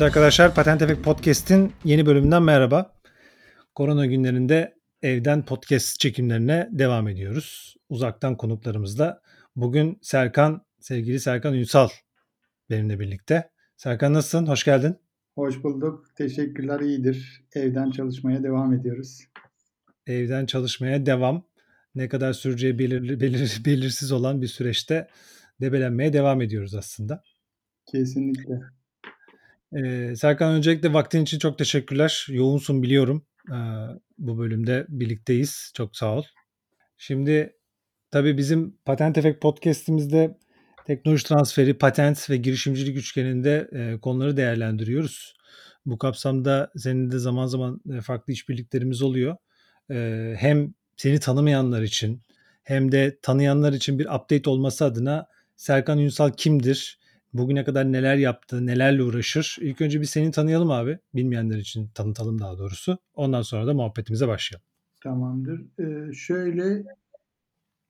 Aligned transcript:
Evet 0.00 0.08
arkadaşlar 0.08 0.54
Patent 0.54 0.82
Efekt 0.82 1.04
Podcast'in 1.04 1.72
yeni 1.84 2.06
bölümünden 2.06 2.42
merhaba. 2.42 2.94
Korona 3.74 4.06
günlerinde 4.06 4.74
evden 5.02 5.44
podcast 5.44 6.00
çekimlerine 6.00 6.68
devam 6.72 7.08
ediyoruz. 7.08 7.76
Uzaktan 7.88 8.36
konuklarımızla. 8.36 9.22
Bugün 9.56 9.98
Serkan, 10.02 10.66
sevgili 10.78 11.20
Serkan 11.20 11.54
Ünsal 11.54 11.88
benimle 12.70 13.00
birlikte. 13.00 13.50
Serkan 13.76 14.14
nasılsın? 14.14 14.46
Hoş 14.46 14.64
geldin. 14.64 14.96
Hoş 15.34 15.64
bulduk. 15.64 16.06
Teşekkürler. 16.16 16.80
iyidir. 16.80 17.44
Evden 17.54 17.90
çalışmaya 17.90 18.42
devam 18.42 18.72
ediyoruz. 18.72 19.20
Evden 20.06 20.46
çalışmaya 20.46 21.06
devam. 21.06 21.46
Ne 21.94 22.08
kadar 22.08 22.32
süreceği 22.32 22.78
belir, 22.78 23.20
belir, 23.20 23.62
belirsiz 23.64 24.12
olan 24.12 24.42
bir 24.42 24.48
süreçte 24.48 25.08
debelenmeye 25.60 26.12
devam 26.12 26.42
ediyoruz 26.42 26.74
aslında. 26.74 27.22
Kesinlikle. 27.92 28.60
Ee, 29.76 30.16
Serkan 30.16 30.54
öncelikle 30.54 30.92
vaktin 30.92 31.22
için 31.22 31.38
çok 31.38 31.58
teşekkürler. 31.58 32.26
Yoğunsun 32.30 32.82
biliyorum. 32.82 33.26
Ee, 33.48 33.54
bu 34.18 34.38
bölümde 34.38 34.86
birlikteyiz. 34.88 35.72
Çok 35.74 35.96
sağ 35.96 36.16
ol. 36.16 36.24
Şimdi 36.98 37.56
tabii 38.10 38.36
bizim 38.38 38.76
Patent 38.84 39.18
Efekt 39.18 39.42
podcast'imizde 39.42 40.38
teknoloji 40.86 41.24
transferi, 41.24 41.78
patent 41.78 42.30
ve 42.30 42.36
girişimcilik 42.36 42.96
üçgeninde 42.96 43.68
e, 43.72 44.00
konuları 44.00 44.36
değerlendiriyoruz. 44.36 45.36
Bu 45.86 45.98
kapsamda 45.98 46.70
senin 46.76 47.10
de 47.10 47.18
zaman 47.18 47.46
zaman 47.46 47.80
farklı 48.02 48.32
işbirliklerimiz 48.32 49.02
oluyor. 49.02 49.36
E, 49.90 50.34
hem 50.38 50.74
seni 50.96 51.20
tanımayanlar 51.20 51.82
için 51.82 52.22
hem 52.62 52.92
de 52.92 53.18
tanıyanlar 53.22 53.72
için 53.72 53.98
bir 53.98 54.06
update 54.06 54.50
olması 54.50 54.84
adına 54.84 55.26
Serkan 55.56 55.98
Ünsal 55.98 56.30
kimdir? 56.32 56.99
Bugüne 57.32 57.64
kadar 57.64 57.92
neler 57.92 58.16
yaptı, 58.16 58.66
nelerle 58.66 59.02
uğraşır? 59.02 59.56
İlk 59.60 59.80
önce 59.80 60.00
bir 60.00 60.06
seni 60.06 60.30
tanıyalım 60.30 60.70
abi. 60.70 60.98
Bilmeyenler 61.14 61.58
için 61.58 61.88
tanıtalım 61.94 62.40
daha 62.40 62.58
doğrusu. 62.58 62.98
Ondan 63.14 63.42
sonra 63.42 63.66
da 63.66 63.74
muhabbetimize 63.74 64.28
başlayalım. 64.28 64.66
Tamamdır. 65.02 65.64
Ee, 65.78 66.12
şöyle 66.12 66.84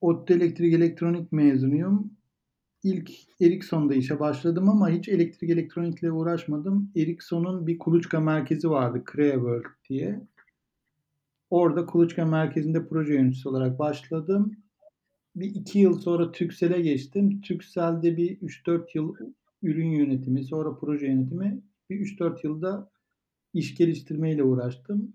ODTÜ 0.01 0.33
Elektrik 0.33 0.73
Elektronik 0.73 1.31
mezunuyum. 1.31 2.13
İlk 2.83 3.11
Ericsson'da 3.41 3.95
işe 3.95 4.19
başladım 4.19 4.69
ama 4.69 4.89
hiç 4.89 5.09
elektrik 5.09 5.49
elektronikle 5.49 6.11
uğraşmadım. 6.11 6.91
Ericsson'un 6.95 7.67
bir 7.67 7.77
kuluçka 7.77 8.19
merkezi 8.19 8.69
vardı, 8.69 9.03
Creaworld 9.11 9.65
diye. 9.89 10.21
Orada 11.49 11.85
kuluçka 11.85 12.25
merkezinde 12.25 12.87
proje 12.87 13.13
yöneticisi 13.13 13.49
olarak 13.49 13.79
başladım 13.79 14.57
bir 15.35 15.55
iki 15.55 15.79
yıl 15.79 15.99
sonra 15.99 16.31
Türksel'e 16.31 16.81
geçtim. 16.81 17.41
Türksel'de 17.41 18.17
bir 18.17 18.39
3-4 18.39 18.87
yıl 18.93 19.15
ürün 19.61 19.89
yönetimi, 19.89 20.43
sonra 20.43 20.75
proje 20.75 21.07
yönetimi, 21.07 21.61
bir 21.89 21.99
3-4 21.99 22.39
yılda 22.43 22.91
iş 23.53 23.75
geliştirmeyle 23.75 24.43
uğraştım. 24.43 25.13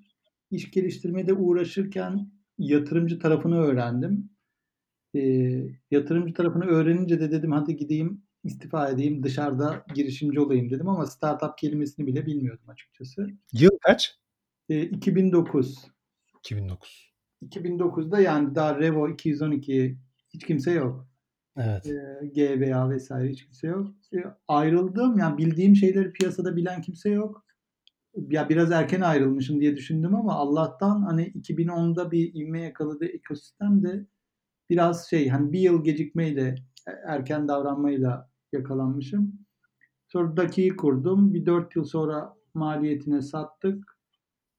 İş 0.51 0.71
geliştirmede 0.71 1.33
uğraşırken 1.33 2.31
yatırımcı 2.59 3.19
tarafını 3.19 3.59
öğrendim. 3.59 4.31
E, 5.15 5.21
yatırımcı 5.91 6.35
tarafını 6.35 6.65
öğrenince 6.65 7.21
de 7.21 7.31
dedim 7.31 7.53
hadi 7.53 7.77
gideyim 7.77 8.23
istifa 8.45 8.89
edeyim 8.89 9.23
dışarıda 9.23 9.85
girişimci 9.95 10.41
olayım 10.41 10.71
dedim 10.71 10.89
ama 10.89 11.07
startup 11.07 11.59
kelimesini 11.59 12.07
bile 12.07 12.27
bilmiyordum 12.27 12.69
açıkçası. 12.69 13.27
Yıl 13.53 13.79
kaç? 13.83 14.19
E, 14.69 14.83
2009. 14.83 15.77
2009. 16.39 17.13
2009'da 17.43 18.21
yani 18.21 18.55
daha 18.55 18.79
Revo 18.79 19.09
212 19.09 19.99
hiç 20.37 20.47
kimse 20.47 20.71
yok. 20.71 21.09
Evet. 21.57 21.87
E, 21.87 22.27
GBA 22.27 22.91
vesaire 22.91 23.29
hiç 23.29 23.45
kimse 23.45 23.69
yok. 23.69 23.89
E, 24.15 24.17
ayrıldım. 24.49 25.19
Yani 25.19 25.39
bildiğim 25.39 25.77
şeyleri 25.77 26.13
piyasada 26.13 26.57
bilen 26.57 26.81
kimse 26.81 27.11
yok. 27.11 27.47
Ya 28.17 28.49
biraz 28.49 28.73
erken 28.73 29.01
ayrılmışım 29.01 29.61
diye 29.61 29.77
düşündüm 29.77 30.15
ama 30.15 30.35
Allah'tan 30.35 31.03
hani 31.03 31.33
2010'da 31.33 32.11
bir 32.11 32.35
ivme 32.35 32.61
yakaladı 32.61 33.07
ekosistem 33.07 33.83
de 33.83 34.07
biraz 34.71 35.11
şey 35.11 35.29
hani 35.29 35.53
bir 35.53 35.61
yıl 35.61 35.85
gecikmeyle 35.85 36.55
e, 36.89 36.91
erken 37.07 37.49
davranmayla 37.49 38.31
yakalanmışım. 38.53 39.33
Sonra 40.09 40.37
Daki'yi 40.37 40.77
kurdum. 40.77 41.35
Bir 41.35 41.47
dört 41.47 41.77
yıl 41.77 41.85
sonra 41.85 42.35
maliyetine 42.55 43.23
sattık. 43.23 43.85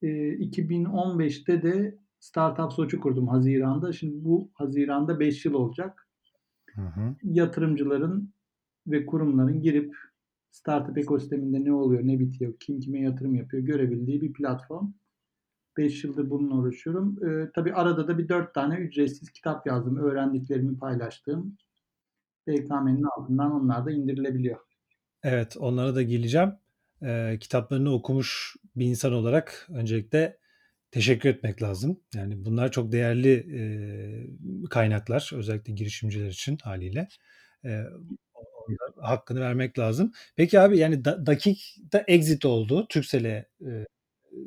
E, 0.01 0.07
2015'te 0.07 1.63
de 1.63 1.97
Startup 2.19 2.73
Soç'u 2.73 2.99
kurdum 2.99 3.27
Haziran'da. 3.27 3.93
Şimdi 3.93 4.25
bu 4.25 4.51
Haziran'da 4.53 5.19
5 5.19 5.45
yıl 5.45 5.53
olacak. 5.53 6.07
Hı 6.75 6.81
hı. 6.81 7.15
Yatırımcıların 7.23 8.33
ve 8.87 9.05
kurumların 9.05 9.61
girip 9.61 9.95
startup 10.51 10.97
ekosisteminde 10.97 11.63
ne 11.63 11.73
oluyor, 11.73 12.07
ne 12.07 12.19
bitiyor, 12.19 12.53
kim 12.59 12.79
kime 12.79 12.99
yatırım 12.99 13.35
yapıyor 13.35 13.63
görebildiği 13.63 14.21
bir 14.21 14.33
platform. 14.33 14.87
5 15.77 16.03
yıldır 16.03 16.29
bununla 16.29 16.55
uğraşıyorum. 16.55 17.25
Ee, 17.25 17.51
tabii 17.55 17.73
arada 17.73 18.07
da 18.07 18.17
bir 18.17 18.29
4 18.29 18.53
tane 18.53 18.75
ücretsiz 18.75 19.31
kitap 19.31 19.67
yazdım. 19.67 19.97
Öğrendiklerimi 19.97 20.77
paylaştığım. 20.77 21.57
BKM'nin 22.47 23.03
altından 23.03 23.51
onlar 23.51 23.85
da 23.85 23.91
indirilebiliyor. 23.91 24.57
Evet 25.23 25.57
onlara 25.59 25.95
da 25.95 26.01
geleceğim. 26.01 26.53
Ee, 27.03 27.37
kitaplarını 27.39 27.93
okumuş 27.93 28.55
bir 28.75 28.85
insan 28.85 29.13
olarak 29.13 29.67
öncelikle 29.69 30.37
teşekkür 30.91 31.29
etmek 31.29 31.61
lazım. 31.61 31.99
Yani 32.15 32.45
bunlar 32.45 32.71
çok 32.71 32.91
değerli 32.91 33.33
e, 33.33 33.61
kaynaklar 34.69 35.31
özellikle 35.33 35.73
girişimciler 35.73 36.27
için 36.27 36.57
haliyle. 36.63 37.07
E, 37.65 37.83
hakkını 39.01 39.41
vermek 39.41 39.79
lazım. 39.79 40.11
Peki 40.35 40.59
abi 40.59 40.77
yani 40.77 41.05
da, 41.05 41.25
dakikta 41.25 42.03
exit 42.07 42.45
oldu. 42.45 42.85
Türksel'e 42.89 43.45
e, 43.61 43.85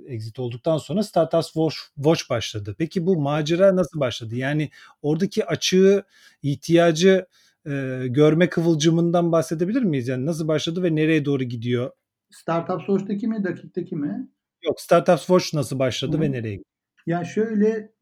exit 0.06 0.38
olduktan 0.38 0.78
sonra 0.78 1.02
Startups 1.02 1.46
Watch, 1.46 1.76
Watch 1.94 2.30
başladı. 2.30 2.74
Peki 2.78 3.06
bu 3.06 3.20
macera 3.20 3.76
nasıl 3.76 4.00
başladı? 4.00 4.36
Yani 4.36 4.70
oradaki 5.02 5.46
açığı, 5.46 6.04
ihtiyacı 6.42 7.26
e, 7.66 8.04
görme 8.06 8.48
kıvılcımından 8.48 9.32
bahsedebilir 9.32 9.82
miyiz? 9.82 10.08
Yani 10.08 10.26
nasıl 10.26 10.48
başladı 10.48 10.82
ve 10.82 10.94
nereye 10.94 11.24
doğru 11.24 11.44
gidiyor? 11.44 11.90
Startups 12.30 12.86
Watch'taki 12.86 13.28
mi, 13.28 13.44
dakikteki 13.44 13.96
mi? 13.96 14.28
Yok 14.62 14.80
Startups 14.80 15.26
Watch 15.26 15.54
nasıl 15.54 15.78
başladı 15.78 16.16
Hı. 16.16 16.20
ve 16.20 16.32
nereye 16.32 16.54
gitti? 16.54 16.70
Ya 17.06 17.24
şöyle 17.24 17.92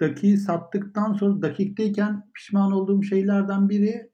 dakiyi 0.00 0.36
sattıktan 0.36 1.12
sonra 1.12 1.42
dakikteyken 1.42 2.30
pişman 2.34 2.72
olduğum 2.72 3.02
şeylerden 3.02 3.68
biri 3.68 4.10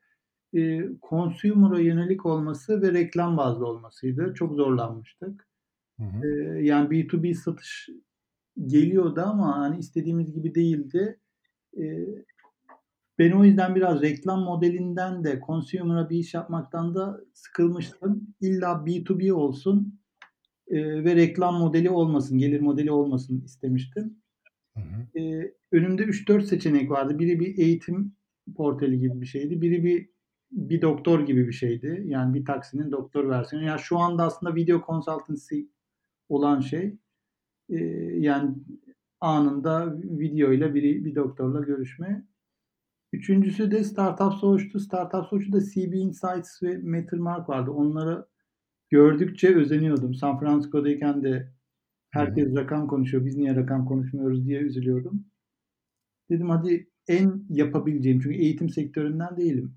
e, 0.55 0.89
consumer'a 1.09 1.81
yönelik 1.81 2.27
olması 2.27 2.83
ve 2.83 2.93
reklam 2.93 3.37
bazlı 3.37 3.67
olmasıydı. 3.67 4.35
Çok 4.35 4.55
zorlanmıştık. 4.55 5.49
Hı 6.01 6.05
hı. 6.05 6.27
E, 6.27 6.29
yani 6.65 6.89
B2B 6.89 7.35
satış 7.35 7.89
geliyordu 8.67 9.23
ama 9.27 9.59
hani 9.59 9.79
istediğimiz 9.79 10.33
gibi 10.33 10.55
değildi. 10.55 11.21
E, 11.77 11.85
ben 13.19 13.33
o 13.33 13.45
yüzden 13.45 13.75
biraz 13.75 14.03
reklam 14.03 14.41
modelinden 14.41 15.25
de 15.25 15.41
consumer'a 15.47 16.11
bir 16.11 16.19
iş 16.19 16.35
yapmaktan 16.35 16.95
da 16.95 17.21
sıkılmıştım. 17.35 18.35
İlla 18.41 18.67
B2B 18.67 19.33
olsun 19.33 20.00
e, 20.71 21.05
ve 21.05 21.17
reklam 21.17 21.59
modeli 21.59 21.91
olmasın, 21.91 22.39
gelir 22.39 22.61
modeli 22.61 22.93
olmasın 22.93 23.43
istemiştim. 23.45 24.17
Hı 24.77 24.81
hı. 24.81 25.21
E, 25.21 25.55
önümde 25.73 26.03
3-4 26.03 26.43
seçenek 26.43 26.91
vardı. 26.91 27.19
Biri 27.19 27.41
bir 27.41 27.59
eğitim 27.59 28.15
portali 28.57 28.99
gibi 28.99 29.21
bir 29.21 29.27
şeydi. 29.27 29.61
Biri 29.61 29.85
bir 29.85 30.11
bir 30.51 30.83
doktor 30.83 31.27
gibi 31.27 31.49
bir 31.49 31.53
şeydi. 31.53 32.03
Yani 32.07 32.35
bir 32.35 32.45
taksinin 32.45 32.93
doktor 32.93 33.29
versiyonu. 33.29 33.65
Yani 33.67 33.81
şu 33.81 33.99
anda 33.99 34.25
aslında 34.25 34.55
video 34.55 34.83
consultancy 34.87 35.61
olan 36.29 36.61
şey 36.61 36.97
e, 37.69 37.77
yani 38.19 38.55
anında 39.21 39.97
video 40.03 40.53
ile 40.53 40.75
biri 40.75 41.05
bir 41.05 41.15
doktorla 41.15 41.61
görüşme. 41.61 42.27
Üçüncüsü 43.13 43.71
de 43.71 43.85
Startup 43.85 44.33
Soğuş'tu. 44.33 44.81
Startup 44.81 45.27
Soğuş'ta 45.27 45.61
CB 45.61 45.95
Insights 45.95 46.63
ve 46.63 46.79
Mattermark 46.79 47.49
vardı. 47.49 47.71
Onları 47.71 48.27
gördükçe 48.91 49.57
özeniyordum. 49.57 50.15
San 50.15 50.41
Francisco'dayken 50.41 51.23
de 51.23 51.53
herkes 52.11 52.49
Hı-hı. 52.49 52.57
rakam 52.57 52.87
konuşuyor. 52.87 53.25
Biz 53.25 53.37
niye 53.37 53.57
rakam 53.57 53.87
konuşmuyoruz 53.87 54.47
diye 54.47 54.61
üzülüyordum. 54.61 55.25
Dedim 56.31 56.51
hadi 56.51 56.91
en 57.09 57.45
yapabileceğim 57.49 58.21
çünkü 58.21 58.37
eğitim 58.37 58.69
sektöründen 58.71 59.37
değilim. 59.37 59.75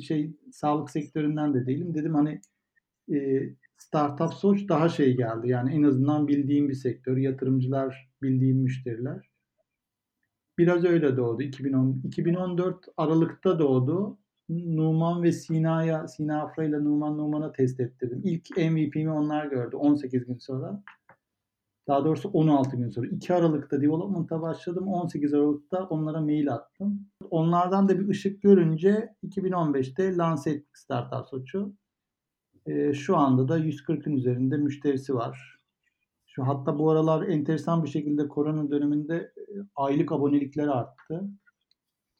Şey 0.00 0.36
sağlık 0.52 0.90
sektöründen 0.90 1.54
de 1.54 1.66
değilim. 1.66 1.94
Dedim 1.94 2.14
hani 2.14 2.40
e, 3.12 3.48
startup 3.76 4.34
soç 4.34 4.68
daha 4.68 4.88
şey 4.88 5.16
geldi. 5.16 5.48
Yani 5.48 5.74
en 5.74 5.82
azından 5.82 6.28
bildiğim 6.28 6.68
bir 6.68 6.74
sektör, 6.74 7.16
yatırımcılar, 7.16 8.10
bildiğim 8.22 8.56
müşteriler. 8.56 9.30
Biraz 10.58 10.84
öyle 10.84 11.16
doğdu. 11.16 11.42
2010 11.42 12.02
2014 12.04 12.86
Aralık'ta 12.96 13.58
doğdu. 13.58 14.18
Numan 14.48 15.22
ve 15.22 15.32
Sina'ya, 15.32 16.08
Sina 16.08 16.42
Afra 16.42 16.64
ile 16.64 16.84
Numan 16.84 17.18
Numan'a 17.18 17.52
test 17.52 17.80
ettirdim. 17.80 18.20
İlk 18.24 18.50
MVP'mi 18.56 19.10
onlar 19.10 19.46
gördü 19.46 19.76
18 19.76 20.26
gün 20.26 20.38
sonra. 20.38 20.82
Daha 21.88 22.04
doğrusu 22.04 22.28
16 22.28 22.76
gün 22.76 22.90
sonra. 22.90 23.06
2 23.06 23.34
Aralık'ta 23.34 23.80
development'a 23.80 24.42
başladım. 24.42 24.88
18 24.88 25.34
Aralık'ta 25.34 25.84
onlara 25.84 26.20
mail 26.20 26.52
attım. 26.52 27.00
Onlardan 27.30 27.88
da 27.88 28.00
bir 28.00 28.08
ışık 28.08 28.42
görünce 28.42 29.14
2015'te 29.22 30.16
lanse 30.16 30.50
ettik 30.50 30.78
Startup 30.78 31.28
Soç'u. 31.28 31.74
Eee, 32.66 32.92
şu 32.94 33.16
anda 33.16 33.48
da 33.48 33.58
140'ın 33.58 34.12
üzerinde 34.12 34.56
müşterisi 34.56 35.14
var. 35.14 35.58
Şu 36.26 36.46
hatta 36.46 36.78
bu 36.78 36.90
aralar 36.90 37.28
enteresan 37.28 37.84
bir 37.84 37.88
şekilde 37.88 38.28
korona 38.28 38.70
döneminde, 38.70 39.32
eee, 39.36 39.62
aylık 39.76 40.12
abonelikler 40.12 40.68
arttı. 40.68 41.22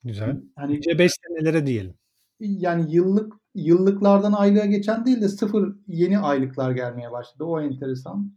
Güzel. 0.04 0.42
Hani 0.56 0.74
Nice 0.76 0.98
5 0.98 1.12
senelere 1.12 1.66
diyelim. 1.66 1.94
Yani 2.42 2.94
yıllık 2.94 3.32
yıllıklardan 3.54 4.32
aylığa 4.32 4.66
geçen 4.66 5.06
değil 5.06 5.20
de 5.20 5.28
sıfır 5.28 5.76
yeni 5.86 6.18
aylıklar 6.18 6.70
gelmeye 6.70 7.10
başladı. 7.12 7.44
O 7.44 7.60
enteresan. 7.60 8.32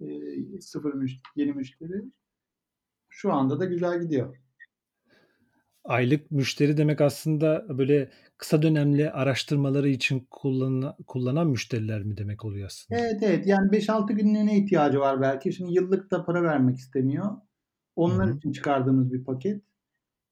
Eee, 0.00 0.60
sıfır 0.60 0.94
müş 0.94 1.12
yeni 1.36 1.52
müşteri. 1.52 2.02
Şu 3.08 3.32
anda 3.32 3.60
da 3.60 3.64
güzel 3.64 4.00
gidiyor. 4.02 4.36
Aylık 5.84 6.30
müşteri 6.30 6.76
demek 6.76 7.00
aslında 7.00 7.78
böyle 7.78 8.10
kısa 8.36 8.62
dönemli 8.62 9.10
araştırmaları 9.10 9.88
için 9.88 10.26
kullana 10.30 10.96
kullanan 11.06 11.46
müşteriler 11.46 12.02
mi 12.02 12.16
demek 12.16 12.44
oluyor 12.44 12.66
aslında? 12.66 13.00
Evet, 13.00 13.22
evet. 13.22 13.46
Yani 13.46 13.72
5-6 13.72 14.12
günlüğüne 14.12 14.58
ihtiyacı 14.58 15.00
var 15.00 15.20
belki. 15.20 15.52
Şimdi 15.52 15.74
yıllık 15.74 16.10
da 16.10 16.24
para 16.24 16.42
vermek 16.42 16.76
istemiyor. 16.76 17.36
Onlar 17.96 18.30
hı. 18.30 18.36
için 18.36 18.52
çıkardığımız 18.52 19.12
bir 19.12 19.24
paket. 19.24 19.62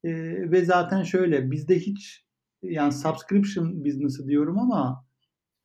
Eee, 0.05 0.51
ve 0.51 0.65
zaten 0.65 1.03
şöyle 1.03 1.51
bizde 1.51 1.79
hiç 1.79 2.26
yani 2.71 2.93
subscription 2.93 3.85
business'ı 3.85 4.29
diyorum 4.29 4.59
ama 4.59 5.07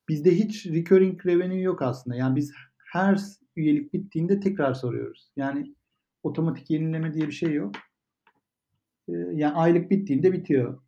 bizde 0.08 0.30
hiç 0.34 0.66
recurring 0.66 1.26
revenue 1.26 1.60
yok 1.60 1.82
aslında. 1.82 2.16
Yani 2.16 2.36
biz 2.36 2.52
her 2.92 3.20
üyelik 3.56 3.92
bittiğinde 3.92 4.40
tekrar 4.40 4.74
soruyoruz. 4.74 5.30
Yani 5.36 5.74
otomatik 6.22 6.70
yenileme 6.70 7.14
diye 7.14 7.26
bir 7.26 7.32
şey 7.32 7.52
yok. 7.52 7.74
Eee, 9.08 9.28
yani 9.32 9.54
aylık 9.54 9.90
bittiğinde 9.90 10.32
bitiyor. 10.32 10.82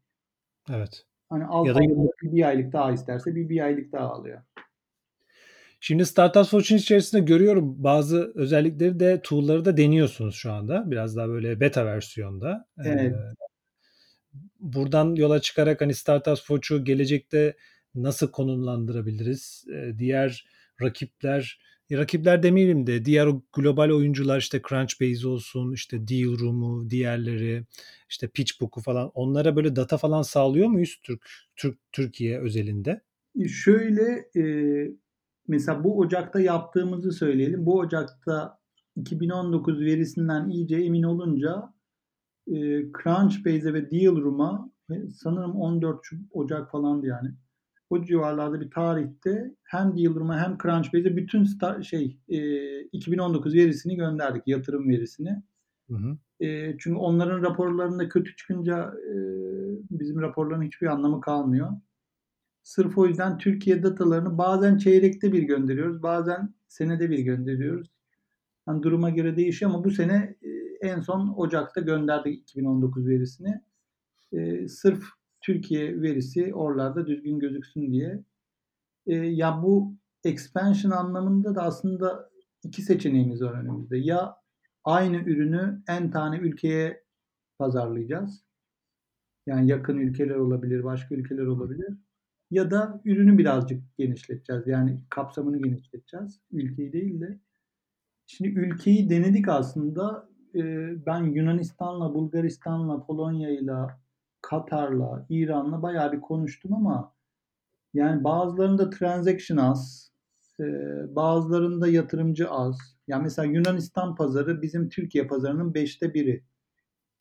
Evet. 0.71 1.07
Hani 1.29 1.45
alt 1.45 1.67
Ya 1.67 1.75
da 1.75 1.81
bir 2.23 2.49
aylık 2.49 2.73
daha 2.73 2.93
isterse 2.93 3.35
bir, 3.35 3.49
bir 3.49 3.61
aylık 3.61 3.93
daha 3.93 4.09
alıyor. 4.09 4.43
Şimdi 5.81 6.07
Startup 6.07 6.43
Watch'un 6.43 6.77
içerisinde 6.77 7.23
görüyorum 7.23 7.85
bazı 7.85 8.33
özellikleri 8.35 9.01
de 9.01 9.21
tool'ları 9.23 9.65
da 9.65 9.77
deniyorsunuz 9.77 10.35
şu 10.35 10.53
anda. 10.53 10.91
Biraz 10.91 11.17
daha 11.17 11.29
böyle 11.29 11.61
beta 11.61 11.87
versiyonda. 11.87 12.69
Eee, 12.85 12.93
Evet. 12.99 13.15
Buradan 14.61 15.15
yola 15.15 15.41
çıkarak 15.41 15.81
hani 15.81 15.95
Startup 15.95 16.37
Watch'u 16.37 16.85
gelecekte 16.85 17.57
nasıl 17.95 18.31
konumlandırabiliriz? 18.31 19.65
Diğer 19.99 20.47
rakipler, 20.83 21.61
rakipler 21.93 22.43
demeyelim 22.43 22.87
de 22.87 23.05
diğer 23.05 23.29
global 23.53 23.91
oyuncular 23.91 24.39
işte 24.39 24.63
Crunchbase 24.69 25.29
olsun, 25.29 25.73
işte 25.73 26.09
Dealroom'u, 26.09 26.91
diğerleri, 26.91 27.65
işte 28.11 28.29
PitchBook'u 28.29 28.81
falan 28.81 29.11
onlara 29.15 29.57
böyle 29.57 29.77
data 29.77 29.97
falan 29.97 30.23
sağlıyor 30.23 30.69
muyuz 30.69 31.01
Türk 31.03 31.29
Türk 31.57 31.79
Türkiye 31.93 32.41
özelinde? 32.41 33.01
E, 33.41 33.49
şöyle, 33.49 34.31
eee, 34.35 34.93
mesela 35.49 35.85
bu 35.85 35.99
ocakta 35.99 36.41
yaptığımızı 36.41 37.13
söyleyelim. 37.13 37.67
Bu 37.67 37.79
ocakta 37.79 38.59
2019 38.97 39.81
verisinden 39.81 40.49
iyice 40.49 40.77
emin 40.77 41.03
olunca, 41.03 41.74
eee, 42.47 42.87
Crunchbase'e 43.03 43.75
ve 43.75 43.91
Dealroom'a 43.91 44.71
ve 44.91 45.11
sanırım 45.11 45.57
14 45.57 46.01
Şub 46.05 46.19
Ocak 46.31 46.71
falandı 46.71 47.07
yani. 47.07 47.31
O 47.91 48.03
civarlarda 48.05 48.61
bir 48.61 48.71
tarihte 48.71 49.55
hem 49.65 49.99
Dealroom'a 49.99 50.39
hem 50.41 50.59
Crunchbase'e 50.63 51.17
bütün 51.17 51.45
sta 51.45 51.83
şey, 51.83 52.19
eee, 52.29 52.89
2019 52.93 53.55
verisini 53.55 53.97
gönderdik, 53.97 54.43
yatırım 54.49 54.89
verisini. 54.89 55.43
Hı 55.91 55.95
hı. 55.97 56.19
Eee, 56.41 56.77
çünkü 56.81 56.99
onların 56.99 57.43
raporlarında 57.43 58.09
kötü 58.09 58.37
çıkınca, 58.37 58.95
eee, 59.09 59.79
bizim 59.91 60.21
raporların 60.21 60.63
hiçbir 60.63 60.87
anlamı 60.87 61.21
kalmıyor. 61.21 61.71
Sırf 62.63 62.99
o 62.99 63.07
yüzden 63.07 63.39
Türkiye 63.39 63.83
datalarını 63.83 64.39
bazen 64.39 64.79
çeyrekte 64.79 65.33
bir 65.33 65.43
gönderiyoruz, 65.43 66.03
bazen 66.03 66.55
senede 66.69 67.11
bir 67.11 67.19
gönderiyoruz. 67.19 67.89
Hani 68.67 68.83
duruma 68.83 69.11
göre 69.11 69.37
değişiyor 69.37 69.71
ama 69.73 69.85
bu 69.85 69.91
sene, 69.91 70.37
eee, 70.43 70.54
en 70.85 71.01
son 71.01 71.35
ocakta 71.37 71.81
gönderdik 71.81 72.41
2019 72.43 73.07
verisini. 73.09 73.61
Eee, 74.33 74.69
sırf 74.69 75.05
Türkiye 75.41 76.03
verisi 76.03 76.55
oralarda 76.55 77.07
düzgün 77.07 77.39
gözüksün 77.39 77.93
diye. 77.93 78.25
Eee, 79.07 79.17
ya 79.17 79.63
bu 79.63 79.97
expansion 80.25 80.91
anlamında 80.91 81.55
da 81.55 81.63
aslında 81.63 82.31
2 82.65 82.83
seçeneğimiz 82.83 83.43
var 83.43 83.63
önümüzde. 83.65 83.99
Ya 83.99 84.37
aynı 84.85 85.17
ürünü 85.17 85.83
n 85.89 86.11
tane 86.11 86.39
ülkeye 86.39 87.05
pazarlayacağız. 87.59 88.45
Yani 89.47 89.71
yakın 89.71 89.99
ülkeler 89.99 90.35
olabilir, 90.37 90.85
başka 90.85 91.15
ülkeler 91.15 91.47
olabilir. 91.47 91.95
Ya 92.51 92.71
da 92.71 93.01
ürünü 93.05 93.39
birazcık 93.39 93.97
genişleteceğiz. 93.99 94.67
Yani 94.67 95.01
kapsamını 95.11 95.59
genişleteceğiz. 95.63 96.41
Ülkeyi 96.53 96.93
değil 96.93 97.21
de. 97.21 97.41
Şimdi 98.27 98.61
ülkeyi 98.61 99.11
denedik 99.11 99.49
aslında. 99.49 100.29
Eee, 100.55 100.97
ben 101.07 101.23
Yunanistan'la, 101.25 102.15
Bulgaristan'la, 102.15 103.07
Polonya'yla, 103.07 104.01
Katar'la, 104.43 105.27
İran'la 105.29 105.83
bayağı 105.83 106.13
bir 106.13 106.21
konuştum 106.21 106.75
ama 106.75 107.13
yani 107.95 108.25
bazılarında 108.25 108.91
transaction 108.91 109.59
az, 109.59 110.13
eee, 110.61 111.07
bazılarında 111.09 111.89
yatırımcı 111.89 112.51
az. 112.51 112.79
Yani 113.09 113.23
mesela 113.23 113.47
Yunanistan 113.53 114.15
pazarı 114.17 114.63
bizim 114.63 114.89
Türkiye 114.89 115.27
pazarının 115.27 115.75
5'te 115.75 116.15
1'i. 116.15 116.45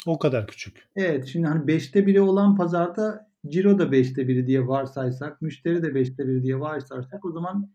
O 0.08 0.20
kadar 0.20 0.48
küçük. 0.48 0.90
Evet, 0.96 1.26
şimdi 1.26 1.48
hani 1.48 1.68
5'te 1.68 2.08
1'i 2.08 2.22
olan 2.22 2.56
pazarda 2.56 3.32
ciro 3.48 3.80
da 3.80 3.92
5'te 3.92 4.28
1'i 4.28 4.48
diye 4.48 4.68
varsaysak, 4.68 5.42
müşteri 5.42 5.84
de 5.84 5.96
5'te 5.96 6.28
1'i 6.28 6.44
diye 6.44 6.60
varsayarsak 6.60 7.26
o 7.26 7.32
zaman 7.32 7.72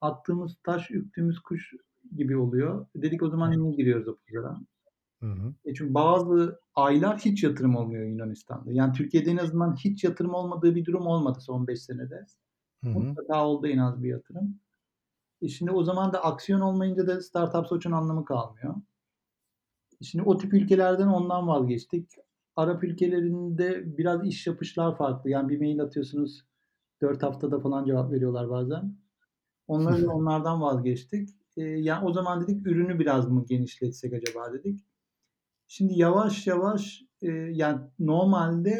attığımız 0.00 0.56
taş 0.64 0.90
ürktüğümüz 0.90 1.40
kuş 1.40 1.72
gibi 2.16 2.36
oluyor. 2.36 2.86
Dedik 2.96 3.22
o 3.22 3.28
zaman 3.28 3.50
niye 3.50 3.76
giriyoruz 3.76 4.08
o 4.08 4.16
pazara? 4.16 4.56
Hı 5.20 5.26
hı. 5.26 5.54
E 5.64 5.74
çünkü 5.74 5.94
bazı 5.94 6.60
aylar 6.74 7.18
hiç 7.18 7.44
yatırım 7.44 7.76
olmuyor 7.76 8.06
Yunanistan'da. 8.06 8.72
Yani 8.72 8.92
Türkiye'de 8.92 9.30
en 9.30 9.36
azından 9.36 9.76
hiç 9.76 10.04
yatırım 10.04 10.34
olmadığı 10.34 10.74
bir 10.74 10.84
durum 10.84 11.06
olmadı 11.06 11.38
son 11.40 11.66
5 11.66 11.82
senede. 11.82 12.26
Hı 12.84 12.90
hı. 12.90 12.98
Mutlaka 12.98 13.46
oldu 13.46 13.66
en 13.66 13.78
az 13.78 14.02
bir 14.02 14.08
yatırım. 14.08 14.60
E 15.42 15.48
şimdi 15.48 15.70
o 15.70 15.84
zaman 15.84 16.12
da 16.12 16.24
aksiyon 16.24 16.60
olmayınca 16.60 17.06
da 17.06 17.20
Startup 17.20 17.62
Watch'un 17.62 17.92
anlamı 17.92 18.24
kalmıyor. 18.24 18.74
Şimdi 20.02 20.24
o 20.28 20.36
tip 20.36 20.54
ülkelerden 20.54 21.06
ondan 21.06 21.48
vazgeçtik. 21.48 22.10
Arap 22.56 22.84
ülkelerinde 22.84 23.98
biraz 23.98 24.26
iş 24.26 24.46
yapışlar 24.46 24.96
farklı. 24.96 25.30
Yani 25.30 25.48
bir 25.48 25.58
mail 25.58 25.80
atıyorsunuz 25.80 26.44
4 27.02 27.22
haftada 27.22 27.60
falan 27.60 27.84
cevap 27.84 28.12
veriyorlar 28.12 28.50
bazen. 28.50 28.96
Onları 29.68 30.10
onlardan 30.10 30.60
vazgeçtik. 30.60 31.28
Yani 31.56 32.04
o 32.06 32.12
zaman 32.12 32.42
dedik 32.42 32.66
ürünü 32.66 32.98
biraz 32.98 33.30
mı 33.30 33.44
genişletsek 33.48 34.12
acaba 34.12 34.52
dedik. 34.52 34.80
Şimdi 35.68 35.98
yavaş 35.98 36.46
yavaş, 36.46 37.02
eee, 37.22 37.32
yani 37.52 37.80
normalde, 37.98 38.70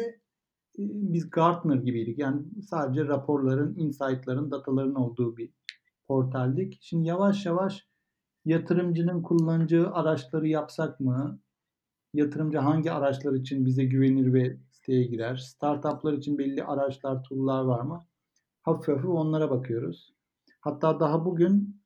eee, 0.77 0.89
biz 0.93 1.29
Gartner 1.29 1.75
gibiydik. 1.75 2.19
Yani 2.19 2.41
sadece 2.69 3.05
raporların, 3.05 3.75
insight'ların, 3.77 4.51
dataların 4.51 4.95
olduğu 4.95 5.37
bir 5.37 5.49
portaldik. 6.07 6.77
Şimdi 6.81 7.07
yavaş 7.07 7.45
yavaş 7.45 7.87
yatırımcının 8.45 9.21
kullanacağı 9.21 9.93
araçları 9.93 10.47
yapsak 10.47 10.99
mı? 10.99 11.39
Yatırımcı 12.13 12.57
hangi 12.57 12.91
araçlar 12.91 13.33
için 13.33 13.65
bize 13.65 13.85
güvenir 13.85 14.33
ve 14.33 14.57
siteye 14.71 15.03
girer? 15.03 15.35
Startup'lar 15.37 16.13
için 16.13 16.37
belli 16.37 16.63
araçlar, 16.63 17.23
tool'lar 17.23 17.63
var 17.63 17.81
mı? 17.81 18.05
Hafif 18.61 18.87
hafif 18.95 19.09
onlara 19.09 19.49
bakıyoruz. 19.49 20.13
Hatta 20.61 20.99
daha 20.99 21.25
bugün 21.25 21.76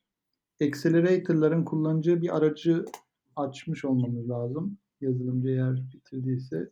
accelerator'ların 0.61 1.65
kullanacağı 1.65 2.21
bir 2.21 2.37
aracı 2.37 2.85
açmış 3.35 3.85
olmamız 3.85 4.29
lazım. 4.29 4.77
Yazılımcı 5.01 5.49
eğer 5.49 5.75
bitirdiyse. 5.93 6.71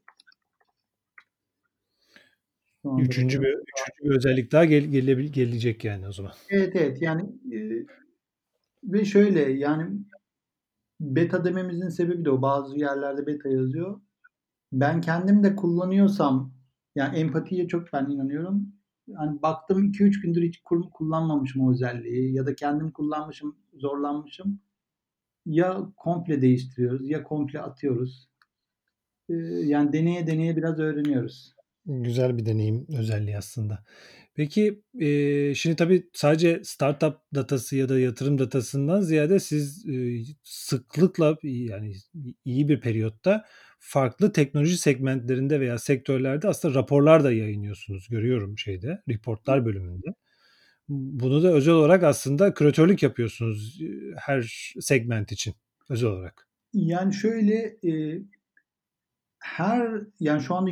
Üçüncü 3.00 3.41
bir, 3.41 3.48
üçüncü 3.48 4.03
bir 4.03 4.15
özellik 4.17 4.51
daha 4.51 4.65
gel, 4.65 4.84
gele, 4.84 5.24
gelecek 5.24 5.86
yani 5.86 6.08
o 6.08 6.12
zaman. 6.12 6.31
Evet 6.50 6.75
evet 6.75 7.01
yani 7.01 7.22
e, 7.53 7.86
ve 8.84 9.05
şöyle 9.05 9.39
yani 9.39 10.00
beta 11.00 11.46
dememizin 11.46 11.89
sebebi 11.89 12.25
de 12.25 12.29
o. 12.31 12.41
Bazı 12.41 12.77
yerlerde 12.77 13.27
beta 13.27 13.50
yazıyor. 13.50 14.01
Ben 14.72 15.01
kendim 15.01 15.43
de 15.43 15.55
kullanıyorsam 15.55 16.53
yani 16.96 17.17
empatiye 17.17 17.67
çok 17.67 17.93
ben 17.93 18.05
inanıyorum. 18.05 18.78
Yani 19.10 19.42
baktım 19.42 19.86
2-3 19.86 20.22
gündür 20.22 20.44
hiç 20.44 20.62
kullanmamışım 20.94 21.68
o 21.68 21.72
özelliği 21.72 22.34
ya 22.34 22.46
da 22.46 22.56
kendim 22.56 22.92
kullanmışım, 22.92 23.58
zorlanmışım. 23.74 24.60
Ya 25.46 25.92
komple 25.98 26.42
değiştiriyoruz 26.42 27.10
ya 27.10 27.24
komple 27.24 27.62
atıyoruz. 27.62 28.30
Ee, 29.30 29.34
yani 29.63 29.94
deneye 29.94 30.28
deneye 30.28 30.58
biraz 30.58 30.80
öğreniyoruz. 30.80 31.56
Güzel 31.86 32.38
bir 32.38 32.46
deneyim 32.46 32.88
özelliği 32.98 33.38
aslında. 33.38 33.84
Peki 34.39 34.84
e, 35.00 35.55
şimdi 35.55 35.75
tabii 35.75 36.10
sadece 36.13 36.62
startup 36.63 37.17
datası 37.36 37.75
ya 37.75 37.89
da 37.89 38.00
yatırım 38.00 38.39
datasından 38.39 39.01
ziyade 39.01 39.39
siz 39.39 39.86
e, 39.89 40.19
sıklıkla 40.43 41.38
yani 41.43 41.93
iyi 42.46 42.69
bir 42.69 42.81
periyotta 42.81 43.46
farklı 43.79 44.31
teknoloji 44.31 44.77
segmentlerinde 44.77 45.60
veya 45.60 45.77
sektörlerde 45.77 46.48
aslında 46.48 46.75
raporlar 46.75 47.24
da 47.24 47.31
yayınlıyorsunuz. 47.31 48.08
Görüyorum 48.10 48.58
şeyde, 48.58 49.01
reportlar 49.10 49.65
bölümünde. 49.65 50.08
Bunu 50.89 51.43
da 51.43 51.53
özel 51.53 51.74
olarak 51.74 52.03
aslında 52.03 52.53
küratörlük 52.53 53.03
yapıyorsunuz 53.03 53.81
her 54.17 54.74
segment 54.79 55.31
için 55.31 55.53
özel 55.89 56.10
olarak. 56.10 56.48
Yani 56.74 57.13
şöyle 57.13 57.77
e, 57.88 58.22
her 59.39 59.91
yani 60.19 60.41
şu 60.43 60.55
anda 60.55 60.72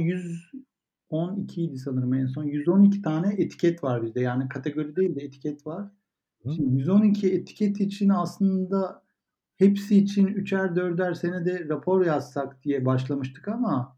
112 1.11 1.61
idi 1.61 1.77
sanırım 1.77 2.13
en 2.13 2.25
son. 2.25 2.43
112 2.43 3.01
tane 3.01 3.33
etiket 3.37 3.83
var 3.83 4.03
bizde. 4.03 4.21
Yani 4.21 4.49
kategori 4.49 4.95
değil 4.95 5.15
de 5.15 5.21
etiket 5.21 5.67
var. 5.67 5.91
Hı. 6.43 6.53
Şimdi 6.55 6.75
112 6.79 7.33
etiket 7.33 7.81
için 7.81 8.09
aslında 8.09 9.03
hepsi 9.55 9.97
için 9.97 10.27
üçer 10.27 10.75
dörder 10.75 11.13
senede 11.13 11.69
rapor 11.69 12.05
yazsak 12.05 12.63
diye 12.63 12.85
başlamıştık 12.85 13.47
ama 13.47 13.97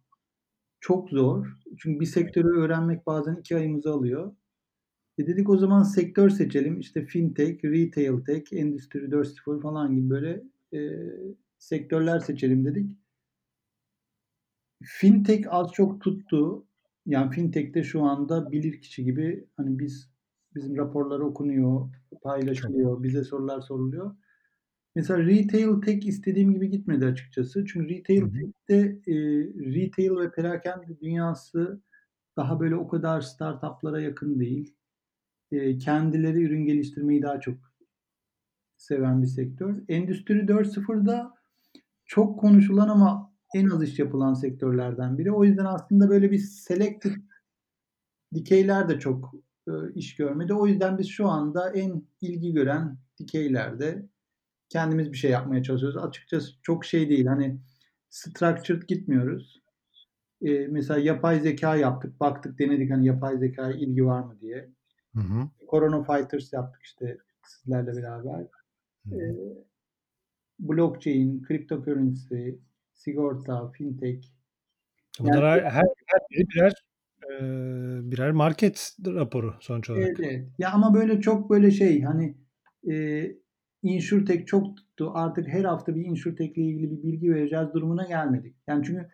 çok 0.79 1.09
zor. 1.09 1.57
Çünkü 1.77 1.99
bir 1.99 2.05
sektörü 2.05 2.59
öğrenmek 2.59 3.05
bazen 3.07 3.35
iki 3.35 3.55
ayımızı 3.55 3.91
alıyor. 3.91 4.35
E 5.17 5.27
dedik 5.27 5.49
o 5.49 5.57
zaman 5.57 5.83
sektör 5.83 6.29
seçelim. 6.29 6.79
İşte 6.79 7.05
fintech, 7.05 7.63
retail 7.63 8.23
tech, 8.25 8.53
endüstri 8.53 8.99
4.0 8.99 9.61
falan 9.61 9.95
gibi 9.95 10.09
böyle 10.09 10.43
e, 10.73 10.79
sektörler 11.57 12.19
seçelim 12.19 12.65
dedik. 12.65 12.89
Fintech 14.83 15.47
az 15.49 15.71
çok 15.71 16.01
tuttu. 16.01 16.65
Yani 17.09 17.31
fintech'te 17.31 17.83
şu 17.83 18.03
anda 18.03 18.51
bilir 18.51 18.81
kişi 18.81 19.03
gibi 19.03 19.47
hani 19.57 19.79
biz 19.79 20.09
bizim 20.55 20.77
raporlar 20.77 21.19
okunuyor, 21.19 21.89
paylaşılıyor, 22.23 23.03
bize 23.03 23.23
sorular 23.23 23.61
soruluyor. 23.61 24.15
Mesela 24.95 25.19
retail 25.25 25.81
tech 25.81 26.07
istediğim 26.07 26.53
gibi 26.53 26.69
gitmedi 26.69 27.05
açıkçası. 27.05 27.65
Çünkü 27.65 27.95
retail 27.95 28.21
tech'te 28.31 28.75
e, 29.07 29.15
retail 29.75 30.17
ve 30.17 30.31
perakende 30.31 30.99
dünyası 31.01 31.81
daha 32.37 32.59
böyle 32.59 32.75
o 32.75 32.87
kadar 32.87 33.21
startuplara 33.21 34.01
yakın 34.01 34.39
değil. 34.39 34.75
E, 35.51 35.77
kendileri 35.77 36.43
ürün 36.43 36.65
geliştirmeyi 36.65 37.21
daha 37.21 37.39
çok 37.39 37.57
seven 38.77 39.21
bir 39.21 39.27
sektör. 39.27 39.75
Endüstri 39.87 40.33
4.0'da 40.33 41.33
çok 42.05 42.39
konuşulan 42.39 42.89
ama 42.89 43.28
en 43.55 43.69
az 43.69 43.83
iş 43.83 43.99
yapılan 43.99 44.33
sektörlerden 44.33 45.17
biri. 45.17 45.31
O 45.31 45.43
yüzden 45.43 45.65
aslında 45.65 46.09
böyle 46.09 46.31
bir 46.31 46.37
selected 46.37 47.15
dikeyler 48.33 48.89
de 48.89 48.99
çok 48.99 49.33
e, 49.67 49.71
iş 49.95 50.15
görmedi. 50.15 50.53
O 50.53 50.67
yüzden 50.67 50.97
biz 50.97 51.07
şu 51.07 51.27
anda 51.27 51.71
en 51.73 52.03
ilgi 52.21 52.53
gören 52.53 52.97
dikeylerde 53.19 54.05
kendimiz 54.69 55.11
bir 55.11 55.17
şey 55.17 55.31
yapmaya 55.31 55.63
çalışıyoruz. 55.63 56.03
Açıkçası 56.03 56.51
çok 56.61 56.85
şey 56.85 57.09
değil. 57.09 57.25
Hani 57.25 57.59
structured 58.09 58.83
gitmiyoruz. 58.87 59.61
E, 60.41 60.67
mesela 60.67 60.99
yapay 60.99 61.39
zeka 61.39 61.75
yaptık. 61.75 62.19
Baktık 62.19 62.59
denedik 62.59 62.91
hani 62.91 63.05
yapay 63.05 63.37
zekaya 63.37 63.73
ilgi 63.73 64.05
var 64.05 64.23
mı 64.23 64.37
diye. 64.41 64.69
Hı 65.15 65.19
hı. 65.19 65.49
Corona 65.69 66.03
Fighters 66.03 66.53
yaptık 66.53 66.81
işte 66.83 67.17
sizlerle 67.43 67.95
beraber. 67.95 68.47
Hı 69.09 69.15
hı. 69.15 69.21
E, 69.21 69.35
blockchain, 70.59 71.43
cryptocurrency, 71.47 72.49
sigorta, 72.99 73.71
fintech. 73.71 74.25
Bunlar 75.19 75.57
yani, 75.57 75.69
her, 75.69 75.83
her 76.05 76.21
biri 76.31 76.47
birer 76.49 76.73
e, 77.23 77.41
birer 78.11 78.31
market 78.31 78.95
raporu 79.05 79.55
sonuç 79.59 79.89
olarak. 79.89 80.19
Evet. 80.19 80.47
Ya 80.57 80.71
ama 80.71 80.93
böyle 80.93 81.21
çok 81.21 81.49
böyle 81.49 81.71
şey 81.71 82.01
hani 82.01 82.37
e, 82.91 83.25
InsurTech 83.83 84.45
çok 84.45 84.77
tuttu. 84.77 85.11
Artık 85.13 85.47
her 85.47 85.63
hafta 85.63 85.95
bir 85.95 86.05
InsurTech 86.05 86.57
ile 86.57 86.65
ilgili 86.65 86.91
bir 86.91 87.03
bilgi 87.03 87.33
vereceğiz 87.33 87.73
durumuna 87.73 88.05
gelmedik. 88.05 88.55
Yani 88.67 88.85
çünkü 88.85 89.09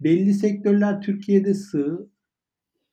belli 0.00 0.34
sektörler 0.34 1.00
Türkiye'de 1.00 1.54
sığ. 1.54 2.10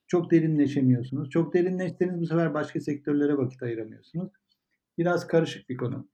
Çok 0.06 0.30
derinleşemiyorsunuz. 0.30 1.30
Çok 1.30 1.54
derinleştiğiniz 1.54 2.20
bu 2.20 2.26
sefer 2.26 2.54
başka 2.54 2.80
sektörlere 2.80 3.36
vakit 3.36 3.62
ayıramıyorsunuz. 3.62 4.32
Biraz 4.98 5.26
karışık 5.26 5.68
bir 5.68 5.76
konu. 5.76 6.08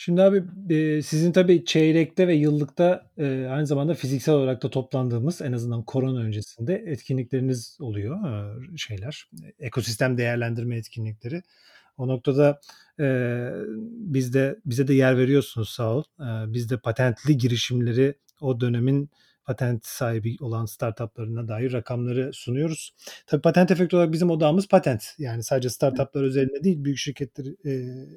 Şimdi 0.00 0.22
abi 0.22 0.44
e, 0.70 1.02
sizin 1.02 1.32
tabii 1.32 1.64
çeyrekte 1.64 2.28
ve 2.28 2.34
yıllıkta 2.34 3.10
e, 3.16 3.46
aynı 3.50 3.66
zamanda 3.66 3.94
fiziksel 3.94 4.34
olarak 4.34 4.62
da 4.62 4.70
toplandığımız 4.70 5.42
en 5.42 5.52
azından 5.52 5.82
korona 5.82 6.20
öncesinde 6.20 6.84
etkinlikleriniz 6.86 7.78
oluyor 7.80 8.16
e, 8.16 8.76
şeyler. 8.76 9.28
Ekosistem 9.58 10.18
değerlendirme 10.18 10.76
etkinlikleri. 10.76 11.42
O 11.96 12.08
noktada 12.08 12.60
e, 13.00 13.48
biz 13.90 14.34
de 14.34 14.58
bize 14.66 14.88
de 14.88 14.94
yer 14.94 15.18
veriyorsunuz 15.18 15.68
sağ 15.68 15.94
ol. 15.94 16.02
E, 16.20 16.52
biz 16.52 16.70
de 16.70 16.78
patentli 16.78 17.38
girişimleri 17.38 18.14
o 18.40 18.60
dönemin 18.60 19.10
patent 19.48 19.86
sahibi 19.86 20.36
olan 20.40 20.66
startuplarına 20.66 21.48
dair 21.48 21.72
rakamları 21.72 22.32
sunuyoruz. 22.32 22.94
Tabii 23.26 23.42
patent 23.42 23.70
efekt 23.70 23.94
olarak 23.94 24.12
bizim 24.12 24.30
odağımız 24.30 24.68
patent. 24.68 25.14
Yani 25.18 25.42
sadece 25.42 25.70
startuplar 25.70 26.22
özelinde 26.22 26.64
değil 26.64 26.84
büyük 26.84 26.98
şirketler 26.98 27.46
e, 27.64 27.72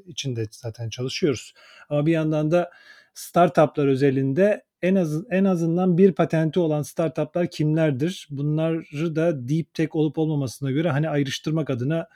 için 0.05 0.35
de 0.35 0.45
zaten 0.51 0.89
çalışıyoruz. 0.89 1.53
Ama 1.89 2.05
bir 2.05 2.11
yandan 2.11 2.51
da 2.51 2.71
startuplar 3.13 3.87
özelinde 3.87 4.65
en 4.81 4.95
az 4.95 5.23
en 5.29 5.43
azından 5.43 5.97
bir 5.97 6.11
patenti 6.11 6.59
olan 6.59 6.81
startuplar 6.81 7.49
kimlerdir? 7.49 8.27
Bunları 8.31 9.15
da 9.15 9.49
deep 9.49 9.73
tech 9.73 9.95
olup 9.95 10.17
olmamasına 10.17 10.71
göre 10.71 10.89
hani 10.89 11.09
ayrıştırmak 11.09 11.69
adına 11.69 12.07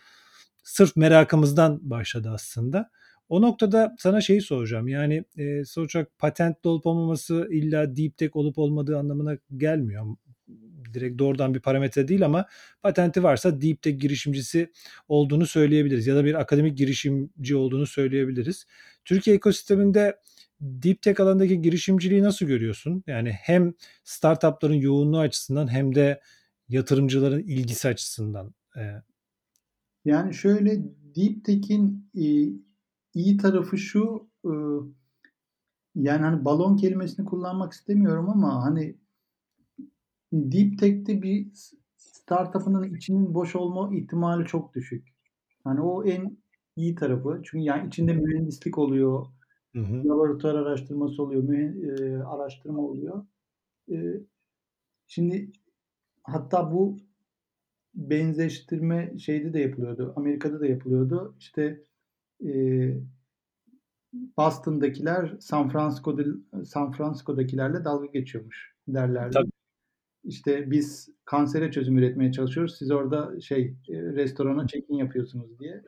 sırf 0.63 0.95
merakımızdan 0.95 1.79
başladı 1.89 2.31
aslında. 2.33 2.89
O 3.29 3.41
noktada 3.41 3.95
sana 3.99 4.21
şeyi 4.21 4.41
soracağım. 4.41 4.87
Yani 4.87 5.23
e, 5.37 5.65
sonuç 5.65 5.95
olarak 5.95 6.19
patentli 6.19 6.67
olup 6.67 6.85
olmaması 6.85 7.47
illa 7.51 7.95
deep 7.95 8.17
tech 8.17 8.35
olup 8.35 8.57
olmadığı 8.57 8.97
anlamına 8.97 9.37
gelmiyor. 9.57 10.05
Direkt 10.93 11.19
doğrudan 11.19 11.53
bir 11.53 11.59
parametre 11.59 12.07
değil 12.07 12.25
ama 12.25 12.45
patenti 12.81 13.23
varsa 13.23 13.61
deep 13.61 13.81
tech 13.81 13.99
girişimcisi 13.99 14.71
olduğunu 15.07 15.47
söyleyebiliriz. 15.47 16.07
Ya 16.07 16.15
da 16.15 16.25
bir 16.25 16.33
akademik 16.33 16.77
girişimci 16.77 17.55
olduğunu 17.55 17.85
söyleyebiliriz. 17.85 18.65
Türkiye 19.05 19.35
ekosisteminde 19.35 20.19
deep 20.61 21.01
tech 21.01 21.19
alanındaki 21.19 21.61
girişimciliği 21.61 22.23
nasıl 22.23 22.45
görüyorsun? 22.45 23.03
Yani 23.07 23.31
hem 23.31 23.73
startupların 24.03 24.73
yoğunluğu 24.73 25.19
açısından 25.19 25.71
hem 25.71 25.95
de 25.95 26.21
yatırımcıların 26.69 27.43
ilgisi 27.43 27.87
açısından. 27.87 28.53
Yani 30.05 30.33
şöyle 30.33 30.77
deep 31.15 31.45
tech'in 31.45 32.09
iyi 33.15 33.37
tarafı 33.37 33.77
şu 33.77 34.29
e, 34.45 34.51
yani 35.95 36.21
hani 36.21 36.45
balon 36.45 36.77
kelimesini 36.77 37.25
kullanmak 37.25 37.73
istemiyorum 37.73 38.29
ama 38.29 38.63
hani 38.63 38.95
deep 40.33 40.79
tech'te 40.79 41.21
bir 41.21 41.47
startup'ının 41.97 42.93
içinin 42.93 43.33
boş 43.33 43.55
olma 43.55 43.95
ihtimali 43.95 44.45
çok 44.45 44.73
düşük. 44.73 45.07
Hani 45.63 45.81
o 45.81 46.05
en 46.05 46.37
iyi 46.75 46.95
tarafı. 46.95 47.41
Çünkü 47.43 47.63
yani 47.63 47.87
içinde 47.87 48.13
mühendislik 48.13 48.77
oluyor. 48.77 49.25
Hı 49.73 49.79
hı. 49.79 50.09
Laboratuvar 50.09 50.55
araştırması 50.55 51.23
oluyor. 51.23 51.43
Mühe, 51.43 51.87
e, 51.87 52.17
araştırma 52.17 52.81
oluyor. 52.81 53.25
E, 53.91 53.95
şimdi 55.07 55.51
hatta 56.23 56.71
bu 56.71 56.97
benzeştirme 57.95 59.17
şeyde 59.17 59.53
de 59.53 59.59
yapılıyordu. 59.59 60.13
Amerika'da 60.15 60.59
da 60.59 60.65
yapılıyordu. 60.65 61.35
İşte 61.39 61.83
e, 62.45 62.53
Boston'dakiler 64.37 65.37
San 65.39 65.69
Francisco'da 65.69 66.23
San 66.65 66.91
Francisco'dakilerle 66.91 67.85
dalga 67.85 68.05
geçiyormuş 68.05 68.75
derlerdi. 68.87 69.33
Tabii. 69.33 69.51
İşte 70.23 70.71
biz 70.71 71.09
kansere 71.25 71.71
çözüm 71.71 71.97
üretmeye 71.97 72.31
çalışıyoruz. 72.31 72.77
Siz 72.77 72.91
orada 72.91 73.41
şey 73.41 73.75
e, 73.89 74.01
restorana 74.01 74.67
check-in 74.67 74.95
yapıyorsunuz 74.95 75.59
diye. 75.59 75.83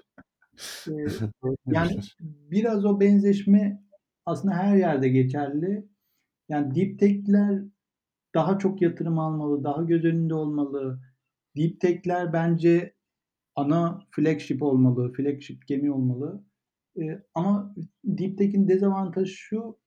Ee, 0.88 0.92
yani 1.66 2.00
biraz 2.22 2.86
o 2.86 3.00
benzeşme 3.00 3.84
aslında 4.26 4.56
her 4.56 4.78
yerde 4.78 5.10
geçerli. 5.10 5.88
Yani 6.50 6.76
deep 6.76 7.00
tech'ler 7.00 7.62
daha 8.36 8.58
çok 8.58 8.82
yatırım 8.82 9.20
almalı, 9.20 9.64
daha 9.64 9.84
göz 9.84 10.06
önünde 10.06 10.34
olmalı. 10.34 11.00
Deep 11.58 11.82
tech'ler 11.82 12.34
bence 12.34 12.94
ana 13.56 14.00
flagship 14.12 14.64
olmalı, 14.64 15.14
flagship 15.14 15.68
gemi 15.68 15.92
olmalı. 15.92 16.44
E, 16.98 17.24
ama 17.36 17.76
Deep 18.04 18.38
Tech'in 18.38 18.68
dezavantajı 18.68 19.32
şu 19.32 19.80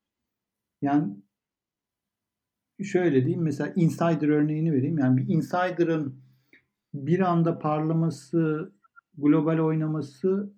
yani 0.83 1.17
şöyle 2.83 3.21
diyeyim 3.21 3.43
mesela 3.43 3.73
insider 3.77 4.29
örneğini 4.29 4.73
vereyim. 4.73 4.99
Yani 4.99 5.17
bir 5.17 5.35
insider'ın 5.35 6.23
bir 6.95 7.21
anda 7.21 7.59
parlaması, 7.59 8.73
global 9.19 9.59
oynaması 9.59 10.55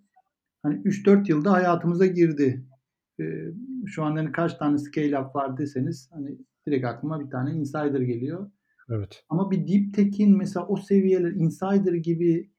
hani 0.63 0.83
3-4 0.83 1.31
yılda 1.31 1.53
hayatımıza 1.53 2.07
girdi. 2.07 2.67
Ee, 3.21 3.25
şu 3.87 4.05
anda 4.05 4.21
hani 4.21 4.33
kaç 4.33 4.55
tane 4.55 4.79
scale 4.79 5.19
up 5.19 5.37
var 5.37 5.59
deseniz 5.59 6.11
hani 6.13 6.39
direkt 6.67 6.87
aklıma 6.87 7.21
bir 7.21 7.31
tane 7.31 7.51
insider 7.51 8.01
geliyor. 8.01 8.51
Evet. 8.91 9.25
Ama 9.29 9.51
bir 9.51 9.69
deep 9.69 9.95
tech'in 9.95 10.37
mesela 10.37 10.67
o 10.67 10.77
seviyeler 10.77 11.31
insider 11.31 11.93
gibi 11.93 12.51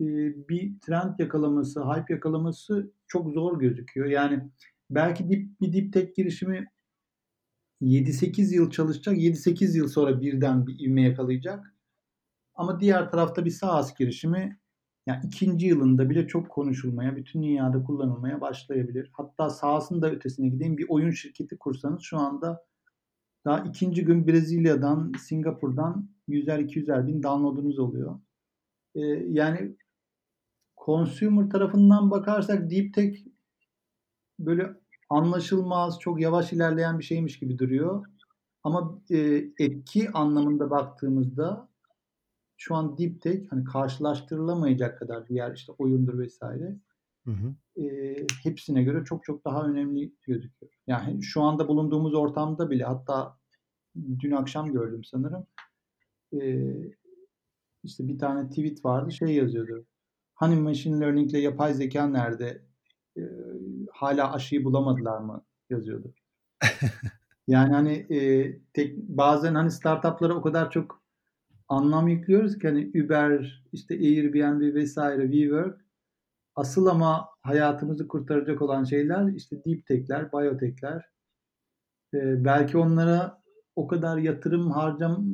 e, 0.00 0.06
bir 0.48 0.80
trend 0.80 1.18
yakalaması, 1.18 1.80
hype 1.84 2.14
yakalaması 2.14 2.92
çok 3.12 3.30
zor 3.30 3.58
gözüküyor. 3.58 4.06
Yani 4.06 4.50
belki 4.90 5.28
dip, 5.28 5.60
bir 5.60 5.72
deep 5.72 5.92
tech 5.92 6.14
girişimi 6.16 6.66
7-8 7.82 8.54
yıl 8.54 8.70
çalışacak, 8.70 9.16
7-8 9.16 9.76
yıl 9.76 9.88
sonra 9.88 10.20
birden 10.20 10.66
bir 10.66 10.78
ivme 10.80 11.02
yakalayacak. 11.02 11.74
Ama 12.54 12.80
diğer 12.80 13.10
tarafta 13.10 13.44
bir 13.44 13.50
SaaS 13.50 13.94
girişimi 13.98 14.58
yani 15.06 15.26
ikinci 15.26 15.66
yılında 15.66 16.10
bile 16.10 16.26
çok 16.26 16.50
konuşulmaya, 16.50 17.16
bütün 17.16 17.42
dünyada 17.42 17.82
kullanılmaya 17.82 18.40
başlayabilir. 18.40 19.10
Hatta 19.12 19.50
sahasında 19.50 20.10
ötesine 20.10 20.48
gideyim 20.48 20.78
bir 20.78 20.86
oyun 20.88 21.10
şirketi 21.10 21.58
kursanız 21.58 22.02
şu 22.02 22.18
anda 22.18 22.64
daha 23.44 23.60
ikinci 23.60 24.04
gün 24.04 24.26
Brezilya'dan, 24.26 25.12
Singapur'dan 25.18 26.08
100'er 26.28 26.60
200'er 26.60 27.06
bin 27.06 27.22
download'unuz 27.22 27.78
oluyor. 27.78 28.20
Ee, 28.94 29.00
yani 29.28 29.76
consumer 30.86 31.50
tarafından 31.50 32.10
bakarsak 32.10 32.70
Deep 32.70 32.94
Tech 32.94 33.26
böyle 34.38 34.76
anlaşılmaz, 35.10 35.98
çok 36.00 36.20
yavaş 36.20 36.52
ilerleyen 36.52 36.98
bir 36.98 37.04
şeymiş 37.04 37.38
gibi 37.38 37.58
duruyor. 37.58 38.06
Ama 38.64 39.02
e, 39.10 39.18
etki 39.58 40.10
anlamında 40.10 40.70
baktığımızda 40.70 41.68
şu 42.56 42.74
an 42.74 42.98
Deep 42.98 43.22
Tech 43.22 43.50
hani 43.50 43.64
karşılaştırılamayacak 43.64 44.98
kadar 44.98 45.28
diğer 45.28 45.54
işte 45.54 45.72
oyundur 45.72 46.18
vesaire 46.18 46.76
Hı 47.24 47.30
hı. 47.30 47.82
e, 47.82 48.16
hepsine 48.42 48.82
göre 48.82 49.04
çok 49.04 49.24
çok 49.24 49.44
daha 49.44 49.66
önemli 49.66 50.12
gözüküyor. 50.22 50.72
Yani 50.86 51.22
şu 51.22 51.42
anda 51.42 51.68
bulunduğumuz 51.68 52.14
ortamda 52.14 52.70
bile 52.70 52.84
hatta 52.84 53.38
dün 53.96 54.30
akşam 54.30 54.72
gördüm 54.72 55.04
sanırım 55.04 55.46
e, 56.32 56.72
işte 57.84 58.08
bir 58.08 58.18
tane 58.18 58.48
tweet 58.48 58.84
vardı 58.84 59.12
şey 59.12 59.34
yazıyordu. 59.34 59.86
Hani 60.42 60.56
machine 60.56 61.00
learning 61.00 61.30
ile 61.30 61.38
yapay 61.38 61.74
zeka 61.74 62.06
nerede? 62.06 62.62
E, 63.16 63.22
hala 63.92 64.32
aşıyı 64.32 64.64
bulamadılar 64.64 65.18
mı? 65.18 65.44
yazıyordu. 65.70 66.14
Yani 67.48 67.72
hani 67.74 67.92
e, 67.92 68.18
tek, 68.72 68.98
bazen 68.98 69.54
hani 69.54 69.70
startuplara 69.70 70.34
o 70.34 70.42
kadar 70.42 70.70
çok 70.70 71.02
anlam 71.68 72.08
yüklüyoruz 72.08 72.58
ki 72.58 72.68
hani 72.68 72.90
Uber, 73.04 73.64
işte 73.72 73.94
Airbnb 73.94 74.74
vesaire, 74.74 75.22
WeWork 75.22 75.80
asıl 76.54 76.86
ama 76.86 77.28
hayatımızı 77.42 78.08
kurtaracak 78.08 78.62
olan 78.62 78.84
şeyler 78.84 79.32
işte 79.32 79.64
deep 79.64 79.86
tech'ler, 79.86 80.32
biotech'ler. 80.32 81.04
E, 82.14 82.44
belki 82.44 82.78
onlara 82.78 83.42
o 83.76 83.86
kadar 83.86 84.18
yatırım 84.18 84.70
harcam 84.70 85.24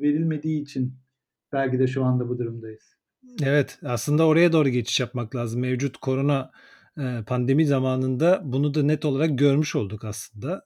verilmediği 0.00 0.62
için 0.62 0.94
belki 1.52 1.78
de 1.78 1.86
şu 1.86 2.04
anda 2.04 2.28
bu 2.28 2.38
durumdayız. 2.38 2.93
Evet, 3.42 3.78
aslında 3.84 4.26
oraya 4.26 4.52
doğru 4.52 4.68
geçiş 4.68 5.00
yapmak 5.00 5.36
lazım. 5.36 5.60
Mevcut 5.60 5.96
korona 5.96 6.50
pandemi 7.26 7.66
zamanında 7.66 8.40
bunu 8.44 8.74
da 8.74 8.82
net 8.82 9.04
olarak 9.04 9.38
görmüş 9.38 9.76
olduk 9.76 10.04
aslında. 10.04 10.62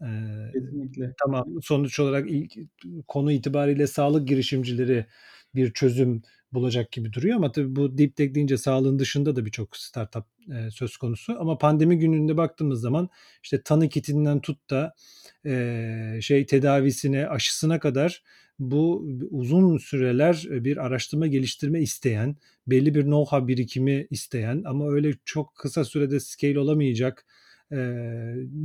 Kesinlikle. 0.53 1.15
Tamam, 1.25 1.45
sonuç 1.63 2.01
olarak 2.01 2.31
ilk 2.31 2.53
konu 3.09 3.33
itibariyle 3.33 3.87
sağlık 3.87 4.29
girişimcileri 4.29 5.07
bir 5.55 5.73
çözüm 5.73 6.23
bulacak 6.53 6.93
gibi 6.93 7.13
duruyor 7.13 7.37
ama 7.37 7.53
tabii 7.53 7.77
bu 7.77 7.99
deep 7.99 8.17
tech 8.17 8.35
deyince 8.35 8.57
sağlığın 8.57 8.99
dışında 8.99 9.37
da 9.37 9.47
birçok 9.47 9.77
startup 9.77 10.25
e, 10.53 10.71
söz 10.71 10.97
konusu. 10.97 11.37
Ama 11.41 11.59
pandemi 11.59 11.99
gününde 11.99 12.37
baktığımız 12.37 12.81
zaman 12.81 13.09
işte 13.43 13.63
tanı 13.63 13.89
kitinden 13.89 14.41
tut 14.41 14.71
da 14.71 14.95
e, 15.47 16.19
şey 16.23 16.47
tedavisine, 16.47 17.29
aşısına 17.29 17.79
kadar 17.79 18.23
bu 18.59 19.09
uzun 19.31 19.79
süreler 19.79 20.47
bir 20.51 20.77
araştırma 20.77 21.27
geliştirme 21.27 21.83
isteyen, 21.83 22.37
belli 22.67 22.95
bir 22.95 23.03
know-how 23.03 23.49
birikimi 23.49 24.07
isteyen 24.11 24.63
ama 24.67 24.89
öyle 24.91 25.15
çok 25.25 25.55
kısa 25.57 25.85
sürede 25.85 26.21
scale 26.21 26.59
olamayacak 26.59 27.27
e, 27.73 27.77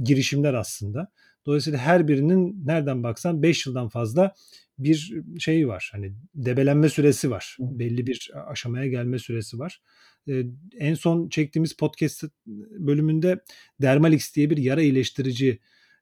girişimler 0.03 0.53
aslında. 0.53 1.11
Dolayısıyla 1.45 1.79
her 1.79 2.07
birinin 2.07 2.65
nereden 2.65 3.03
baksan 3.03 3.43
5 3.43 3.65
yıldan 3.65 3.89
fazla 3.89 4.33
bir 4.79 5.21
şeyi 5.39 5.67
var. 5.67 5.89
Hani 5.91 6.13
debelenme 6.35 6.89
süresi 6.89 7.31
var. 7.31 7.57
Belli 7.59 8.07
bir 8.07 8.31
aşamaya 8.47 8.87
gelme 8.87 9.19
süresi 9.19 9.59
var. 9.59 9.81
Ee, 10.27 10.43
en 10.77 10.93
son 10.93 11.29
çektiğimiz 11.29 11.73
podcast 11.73 12.23
bölümünde 12.79 13.39
Dermalix 13.81 14.35
diye 14.35 14.49
bir 14.49 14.57
yara 14.57 14.81
iyileştirici 14.81 15.59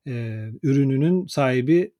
e, 0.08 0.46
ürününün 0.64 1.28
sahibi 1.28 1.80
e, 1.80 1.92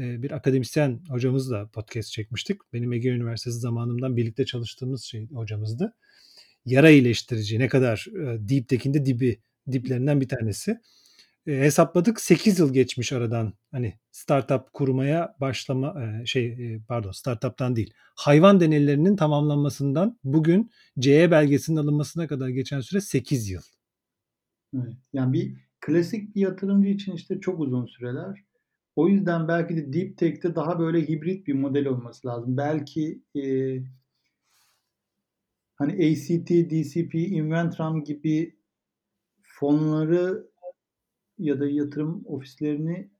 bir 0.00 0.30
akademisyen 0.30 1.00
hocamızla 1.08 1.66
podcast 1.66 2.12
çekmiştik. 2.12 2.60
Benim 2.72 2.92
Ege 2.92 3.08
Üniversitesi 3.08 3.58
zamanımdan 3.58 4.16
birlikte 4.16 4.44
çalıştığımız 4.44 5.02
şey 5.02 5.28
hocamızdı. 5.30 5.94
Yara 6.64 6.90
iyileştirici 6.90 7.58
ne 7.58 7.68
kadar 7.68 8.06
deep 8.38 8.68
tech'inde 8.68 9.06
dibi 9.06 9.40
diplerinden 9.72 10.20
bir 10.20 10.28
tanesi 10.28 10.80
e, 11.46 11.52
hesapladık 11.52 12.20
8 12.20 12.58
yıl 12.58 12.72
geçmiş 12.72 13.12
aradan 13.12 13.52
hani 13.70 13.98
startup 14.10 14.72
kurmaya 14.72 15.36
başlama 15.40 16.04
e, 16.04 16.26
şey 16.26 16.46
e, 16.46 16.80
pardon 16.88 17.10
startuptan 17.10 17.76
değil 17.76 17.92
hayvan 18.16 18.60
deneylerinin 18.60 19.16
tamamlanmasından 19.16 20.18
bugün 20.24 20.70
CE 20.98 21.30
belgesinin 21.30 21.76
alınmasına 21.76 22.26
kadar 22.26 22.48
geçen 22.48 22.80
süre 22.80 23.00
8 23.00 23.50
yıl. 23.50 23.62
Evet. 24.74 24.94
Yani 25.12 25.32
bir 25.32 25.56
klasik 25.80 26.34
bir 26.34 26.40
yatırımcı 26.40 26.88
için 26.88 27.12
işte 27.12 27.40
çok 27.40 27.60
uzun 27.60 27.86
süreler. 27.86 28.44
O 28.96 29.08
yüzden 29.08 29.48
belki 29.48 29.76
de 29.76 29.92
Deep 29.92 30.18
Tech'te 30.18 30.54
daha 30.54 30.78
böyle 30.78 31.08
hibrit 31.08 31.46
bir 31.46 31.54
model 31.54 31.86
olması 31.86 32.28
lazım. 32.28 32.56
Belki 32.56 33.22
e, 33.36 33.42
hani 35.74 35.92
ACT, 35.92 36.48
DCP, 36.70 37.14
Inventram 37.14 38.04
gibi 38.04 38.56
fonları 39.42 40.50
ya 41.38 41.60
da 41.60 41.68
yatırım 41.68 42.22
ofislerini 42.26 43.10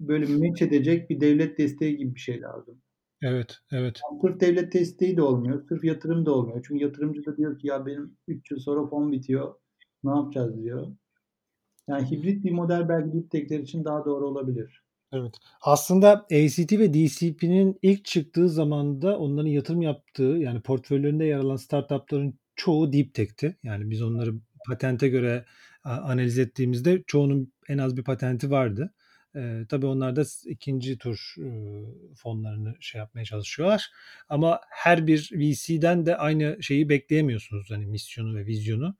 böyle 0.00 0.26
meç 0.26 0.62
edecek 0.62 1.10
bir 1.10 1.20
devlet 1.20 1.58
desteği 1.58 1.96
gibi 1.96 2.14
bir 2.14 2.20
şey 2.20 2.40
lazım. 2.40 2.82
Evet, 3.22 3.58
evet. 3.72 4.00
Sırf 4.22 4.40
devlet 4.40 4.72
desteği 4.72 5.16
de 5.16 5.22
olmuyor, 5.22 5.64
sırf 5.68 5.84
yatırım 5.84 6.26
da 6.26 6.32
olmuyor. 6.32 6.64
Çünkü 6.68 6.84
yatırımcı 6.84 7.26
da 7.26 7.36
diyor 7.36 7.58
ki 7.58 7.66
ya 7.66 7.86
benim 7.86 8.16
3 8.28 8.50
yıl 8.50 8.58
sonra 8.58 8.86
fon 8.86 9.12
bitiyor, 9.12 9.54
ne 10.04 10.10
yapacağız 10.10 10.62
diyor. 10.62 10.96
Yani 11.88 12.10
hibrit 12.10 12.44
bir 12.44 12.52
model 12.52 12.88
belki 12.88 13.12
Deeptek'ler 13.12 13.58
için 13.58 13.84
daha 13.84 14.04
doğru 14.04 14.28
olabilir. 14.28 14.83
Evet. 15.14 15.34
Aslında 15.60 16.12
ACT 16.12 16.72
ve 16.72 16.94
DCP'nin 16.94 17.78
ilk 17.82 18.04
çıktığı 18.04 18.48
zamanda 18.48 19.18
onların 19.18 19.48
yatırım 19.48 19.82
yaptığı 19.82 20.22
yani 20.22 20.60
portföylerinde 20.60 21.24
yer 21.24 21.38
alan 21.38 21.56
startupların 21.56 22.38
çoğu 22.56 22.92
Deep 22.92 23.14
Tech'ti. 23.14 23.56
Yani 23.62 23.90
biz 23.90 24.02
onları 24.02 24.34
patente 24.66 25.08
göre 25.08 25.44
analiz 25.84 26.38
ettiğimizde 26.38 27.02
çoğunun 27.06 27.52
en 27.68 27.78
az 27.78 27.96
bir 27.96 28.04
patenti 28.04 28.50
vardı. 28.50 28.94
E, 29.36 29.66
tabii 29.68 29.86
onlar 29.86 30.16
da 30.16 30.24
ikinci 30.46 30.98
tur 30.98 31.34
e, 31.38 31.48
fonlarını 32.16 32.74
şey 32.80 32.98
yapmaya 32.98 33.24
çalışıyorlar. 33.24 33.90
Ama 34.28 34.60
her 34.70 35.06
bir 35.06 35.30
VC'den 35.32 36.06
de 36.06 36.16
aynı 36.16 36.62
şeyi 36.62 36.88
bekleyemiyorsunuz. 36.88 37.70
Hani 37.70 37.86
misyonu 37.86 38.36
ve 38.36 38.46
vizyonu. 38.46 38.96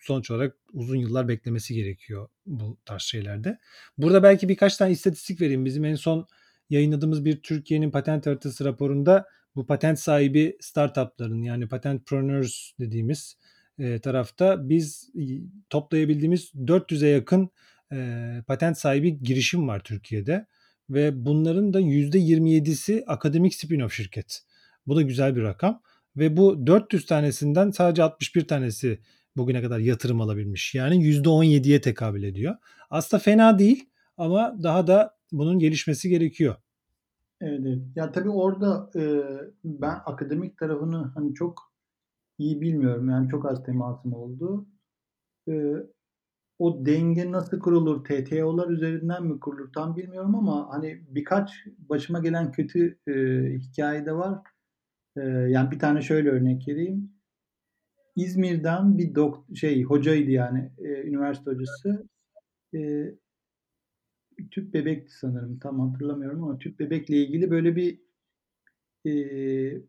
Sonuç 0.00 0.30
olarak 0.30 0.56
uzun 0.72 0.96
yıllar 0.96 1.28
beklemesi 1.28 1.74
gerekiyor 1.74 2.28
bu 2.46 2.78
tarz 2.84 3.02
şeylerde. 3.02 3.58
Burada 3.98 4.22
belki 4.22 4.48
birkaç 4.48 4.76
tane 4.76 4.92
istatistik 4.92 5.40
vereyim. 5.40 5.64
Bizim 5.64 5.84
en 5.84 5.94
son 5.94 6.26
yayınladığımız 6.70 7.24
bir 7.24 7.42
Türkiye'nin 7.42 7.90
patent 7.90 8.26
haritası 8.26 8.64
raporunda 8.64 9.26
bu 9.56 9.66
patent 9.66 9.98
sahibi 9.98 10.56
startupların 10.60 11.42
yani 11.42 11.68
patentpreneurs 11.68 12.72
dediğimiz 12.80 13.36
tarafta 14.02 14.68
biz 14.68 15.10
toplayabildiğimiz 15.70 16.52
400'e 16.54 17.08
yakın 17.08 17.50
patent 18.46 18.78
sahibi 18.78 19.22
girişim 19.22 19.68
var 19.68 19.80
Türkiye'de 19.84 20.46
ve 20.90 21.24
bunların 21.26 21.72
da 21.72 21.80
%27'si 21.80 23.04
akademik 23.06 23.52
spin-off 23.52 23.90
şirket. 23.90 24.42
Bu 24.86 24.96
da 24.96 25.02
güzel 25.02 25.36
bir 25.36 25.42
rakam 25.42 25.82
ve 26.16 26.36
bu 26.36 26.66
400 26.66 27.06
tanesinden 27.06 27.70
sadece 27.70 28.02
61 28.02 28.48
tanesi 28.48 28.98
bugüne 29.36 29.62
kadar 29.62 29.78
yatırım 29.78 30.20
alabilmiş. 30.20 30.74
Yani 30.74 30.96
%17'ye 30.96 31.80
tekabül 31.80 32.22
ediyor. 32.22 32.56
Aslında 32.90 33.22
fena 33.22 33.58
değil 33.58 33.90
ama 34.16 34.56
daha 34.62 34.86
da 34.86 35.16
bunun 35.32 35.58
gelişmesi 35.58 36.08
gerekiyor. 36.08 36.54
Evet. 37.40 37.78
Ya 37.96 38.12
tabii 38.12 38.30
orada 38.30 38.90
e, 38.96 39.02
ben 39.64 40.00
akademik 40.06 40.58
tarafını 40.58 41.12
hani 41.14 41.34
çok 41.34 41.72
iyi 42.38 42.60
bilmiyorum. 42.60 43.08
Yani 43.10 43.28
çok 43.28 43.46
az 43.46 43.64
temasım 43.64 44.12
oldu. 44.12 44.66
E, 45.48 45.52
o 46.58 46.86
denge 46.86 47.32
nasıl 47.32 47.58
kurulur? 47.60 48.04
TTO'lar 48.04 48.68
üzerinden 48.68 49.26
mi 49.26 49.40
kurulur? 49.40 49.72
Tam 49.72 49.96
bilmiyorum 49.96 50.34
ama 50.34 50.68
hani 50.70 51.02
birkaç 51.08 51.50
başıma 51.78 52.18
gelen 52.20 52.52
kötü 52.52 52.98
e, 53.08 53.12
hikaye 53.58 54.06
de 54.06 54.12
var. 54.12 54.38
E, 55.16 55.20
yani 55.22 55.70
bir 55.70 55.78
tane 55.78 56.02
şöyle 56.02 56.30
örnek 56.30 56.68
vereyim. 56.68 57.11
İzmir'den 58.16 58.98
bir 58.98 59.14
dok 59.14 59.46
şey 59.54 59.82
hocaydı 59.82 60.30
yani 60.30 60.70
e, 60.78 61.02
üniversite 61.02 61.50
hocası. 61.50 62.08
E, 62.74 63.12
tüp 64.50 64.74
bebekti 64.74 65.18
sanırım. 65.18 65.58
Tam 65.58 65.80
hatırlamıyorum 65.80 66.44
ama 66.44 66.58
tüp 66.58 66.78
bebekle 66.78 67.16
ilgili 67.16 67.50
böyle 67.50 67.76
bir 67.76 68.00
e, 69.04 69.12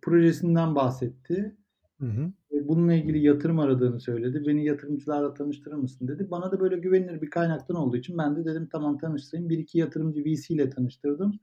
projesinden 0.01 0.75
bahsetti. 0.75 1.55
Hı 1.99 2.05
hı. 2.05 2.31
Bununla 2.51 2.93
ilgili 2.93 3.25
yatırım 3.25 3.59
aradığını 3.59 3.99
söyledi. 3.99 4.43
Beni 4.47 4.65
yatırımcılarla 4.65 5.33
tanıştırır 5.33 5.75
mısın 5.75 6.07
dedi. 6.07 6.31
Bana 6.31 6.51
da 6.51 6.59
böyle 6.59 6.77
güvenilir 6.77 7.21
bir 7.21 7.29
kaynaktan 7.29 7.77
olduğu 7.77 7.97
için 7.97 8.17
ben 8.17 8.36
de 8.36 8.45
dedim 8.45 8.69
tamam 8.71 8.97
tanıştırayım. 8.97 9.49
Bir 9.49 9.57
iki 9.57 9.77
yatırımcı 9.77 10.21
VC 10.21 10.53
ile 10.53 10.69
tanıştırdım. 10.69 11.39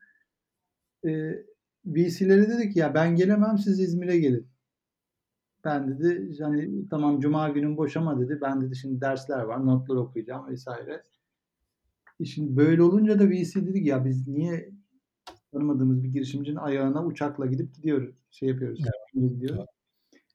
E, 1.06 1.10
VC'lere 1.86 2.48
dedi 2.48 2.70
ki 2.70 2.78
ya 2.78 2.94
ben 2.94 3.16
gelemem 3.16 3.58
siz 3.58 3.80
İzmir'e 3.80 4.18
gelin. 4.18 4.48
Ben 5.64 5.88
dedi 5.88 6.42
hani 6.42 6.88
tamam 6.88 7.20
cuma 7.20 7.48
günün 7.48 7.76
boş 7.76 7.96
ama 7.96 8.20
dedi 8.20 8.38
ben 8.42 8.60
dedi 8.60 8.76
şimdi 8.76 9.00
dersler 9.00 9.42
var, 9.42 9.66
notlar 9.66 9.96
okuyacağım 9.96 10.48
vesaire. 10.48 11.02
E 12.20 12.24
şimdi 12.24 12.56
böyle 12.56 12.82
olunca 12.82 13.18
da 13.18 13.30
VC 13.30 13.66
dedik 13.66 13.86
ya 13.86 14.04
biz 14.04 14.28
niye 14.28 14.70
tanımadığımız 15.52 16.04
bir 16.04 16.08
girişimcinin 16.08 16.56
ayağına 16.56 17.04
uçakla 17.06 17.46
gidip 17.46 17.74
gidiyoruz, 17.74 18.14
şey 18.30 18.48
yapıyoruz, 18.48 18.80
Evet. 18.82 19.32
gidiyoruz. 19.34 19.64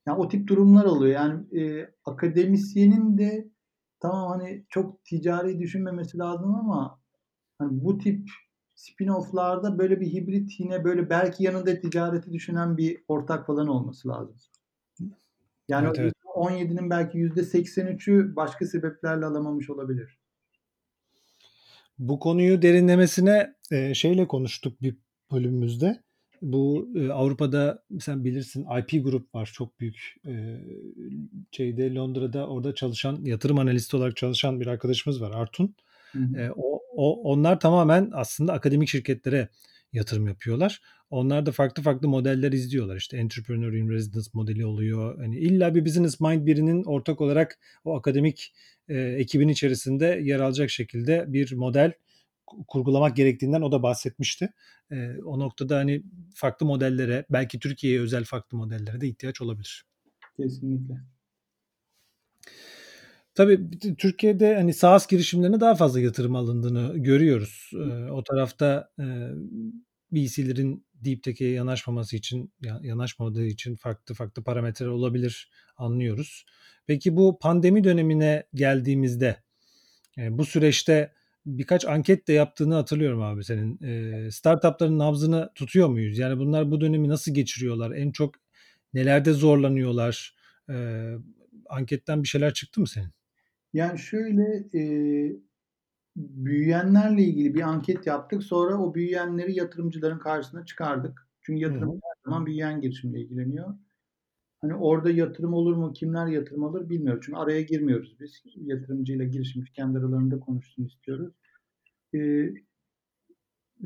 Yani 0.08 0.20
o 0.20 0.28
tip 0.28 0.48
durumlar 0.48 0.86
oluyor. 0.86 1.14
Yani 1.14 1.60
e, 1.62 1.90
akademisyenin 2.06 3.18
de 3.18 3.48
tamam 4.00 4.30
hani 4.30 4.66
çok 4.70 5.06
ticari 5.06 5.60
düşünmemesi 5.60 6.18
lazım 6.18 6.56
ama 6.56 7.00
hani 7.60 7.84
bu 7.84 7.98
tip 7.98 8.30
spin-off'larda 8.76 9.78
böyle 9.78 10.02
bir 10.02 10.14
hibrit 10.14 10.60
yine 10.60 10.84
böyle 10.84 11.10
belki 11.10 11.44
yanında 11.44 11.80
ticareti 11.80 12.34
düşünen 12.34 12.78
bir 12.78 13.04
ortak 13.08 13.48
falan 13.48 13.68
olması 13.68 14.08
lazım. 14.08 14.36
Yani 15.68 15.88
Evet, 15.88 16.00
evet. 16.00 16.14
17'nin 16.36 16.90
belki 16.90 17.18
%83'ü 17.18 18.36
başka 18.36 18.66
sebeplerle 18.66 19.26
alamamış 19.26 19.70
olabilir. 19.70 20.20
Bu 22.00 22.20
konuyu 22.20 22.62
derinlemesine 22.62 23.56
e, 23.72 23.94
şeyle 23.94 24.28
konuştuk 24.28 24.82
bir 24.82 24.98
bölümümüzde. 25.32 26.04
Bu 26.42 26.90
e, 26.96 27.12
Avrupa'da 27.12 27.84
sen 28.00 28.24
bilirsin 28.24 28.66
IP 28.80 29.06
Group 29.06 29.36
var 29.36 29.52
çok 29.54 29.80
büyük 29.80 30.16
e, 30.28 30.62
şeyde 31.52 31.96
Londra'da 31.96 32.48
orada 32.48 32.76
çalışan 32.76 33.20
yatırım 33.24 33.60
analisti 33.60 33.98
olarak 33.98 34.18
çalışan 34.18 34.60
bir 34.60 34.68
arkadaşımız 34.68 35.22
var 35.22 35.32
Artun. 35.32 35.76
Hı 36.12 36.20
hı. 36.20 36.42
E, 36.42 36.52
o, 36.52 36.82
o 36.96 37.22
onlar 37.32 37.60
tamamen 37.60 38.10
aslında 38.14 38.54
akademik 38.54 38.90
şirketlere 38.90 39.50
yatırım 39.96 40.28
yapıyorlar. 40.28 40.82
Onlar 41.10 41.46
da 41.46 41.52
farklı 41.52 41.84
farklı 41.84 42.08
modeller 42.08 42.52
izliyorlar. 42.52 42.96
İşte 42.96 43.18
entrepreneur 43.18 43.74
in 43.74 43.90
residence 43.90 44.30
modeli 44.34 44.66
oluyor. 44.66 45.18
Hani 45.18 45.38
illa 45.38 45.76
bir 45.76 45.86
business 45.86 46.20
mind 46.20 46.46
birinin 46.46 46.84
ortak 46.84 47.22
olarak 47.22 47.60
o 47.84 47.96
akademik 47.98 48.54
e, 48.88 49.00
ekibin 49.00 49.48
içerisinde 49.48 50.20
yer 50.24 50.40
alacak 50.40 50.70
şekilde 50.70 51.26
bir 51.28 51.54
model 51.54 51.92
kurgulamak 52.68 53.16
gerektiğinden 53.16 53.62
o 53.62 53.72
da 53.72 53.84
bahsetmişti. 53.84 54.50
E, 54.92 55.18
o 55.26 55.40
noktada 55.40 55.78
hani 55.78 56.04
farklı 56.36 56.66
modellere, 56.66 57.26
belki 57.30 57.60
Türkiye'ye 57.60 58.02
özel 58.02 58.24
farklı 58.24 58.58
modellere 58.58 59.02
de 59.02 59.08
ihtiyaç 59.08 59.42
olabilir. 59.42 59.86
Kesinlikle. 60.38 60.94
Tabii 63.36 63.70
Türkiye'de 63.98 64.56
hani 64.56 64.74
SaaS 64.74 65.08
girişimlerine 65.08 65.60
daha 65.60 65.76
fazla 65.76 66.00
yatırım 66.00 66.36
alındığını 66.36 66.98
görüyoruz. 66.98 67.72
E, 67.74 68.12
o 68.12 68.24
tarafta 68.24 68.90
e, 69.00 69.06
VC'lerin 70.12 70.86
Deep 70.94 71.24
Tech'e 71.24 71.46
yanaşmaması 71.46 72.16
için, 72.16 72.54
yanaşmadığı 72.82 73.46
için 73.46 73.76
farklı 73.76 74.16
farklı 74.16 74.44
parametreler 74.44 74.90
olabilir 74.90 75.52
anlıyoruz. 75.78 76.46
Peki 76.88 77.16
bu 77.16 77.40
pandemi 77.42 77.84
dönemine 77.84 78.44
geldiğimizde 78.54 79.38
e, 80.18 80.38
bu 80.38 80.46
süreçte 80.46 81.12
birkaç 81.46 81.86
anket 81.86 82.28
de 82.28 82.34
yaptığını 82.34 82.74
hatırlıyorum 82.74 83.22
abi 83.22 83.44
senin. 83.44 83.84
E, 83.84 84.32
startupların 84.32 85.00
nabzını 85.00 85.50
tutuyor 85.56 85.90
muyuz? 85.90 86.18
Yani 86.18 86.40
bunlar 86.40 86.72
bu 86.72 86.82
dönemi 86.82 87.10
nasıl 87.10 87.34
geçiriyorlar? 87.34 87.92
En 87.92 88.12
çok 88.12 88.36
nelerde 88.94 89.34
zorlanıyorlar? 89.34 90.36
E, 90.70 90.76
anketten 91.70 92.24
bir 92.24 92.28
şeyler 92.28 92.54
çıktı 92.54 92.82
mı 92.82 92.88
senin? 92.88 93.10
Yani 93.74 94.00
şöyle 94.00 94.66
büyüyenlerle 96.16 97.24
ilgili 97.24 97.56
bir 97.56 97.62
anket 97.62 98.08
yaptık. 98.08 98.44
Sonra 98.44 98.78
o 98.78 98.96
büyüyenleri 98.96 99.56
yatırımcıların 99.58 100.20
karşısına 100.20 100.66
çıkardık. 100.66 101.28
Çünkü 101.42 101.62
yatırım 101.62 101.92
her 101.94 102.24
zaman 102.26 102.46
büyüyen 102.46 102.82
girişimle 102.82 103.22
ilgileniyor. 103.22 103.76
Hani 104.62 104.76
orada 104.76 105.10
yatırım 105.10 105.54
olur 105.54 105.76
mu, 105.76 105.94
kimler 105.94 106.28
yatırım 106.28 106.64
alır 106.64 106.90
bilmiyoruz. 106.90 107.24
Çünkü 107.26 107.38
araya 107.38 107.62
girmiyoruz 107.62 108.16
biz. 108.20 108.44
Yatırımcıyla 108.56 109.26
girişimci 109.26 109.74
kendi 109.74 110.00
aralarında 110.00 110.40
konuşsun 110.40 110.86
istiyoruz. 110.86 111.34
E, 112.16 112.50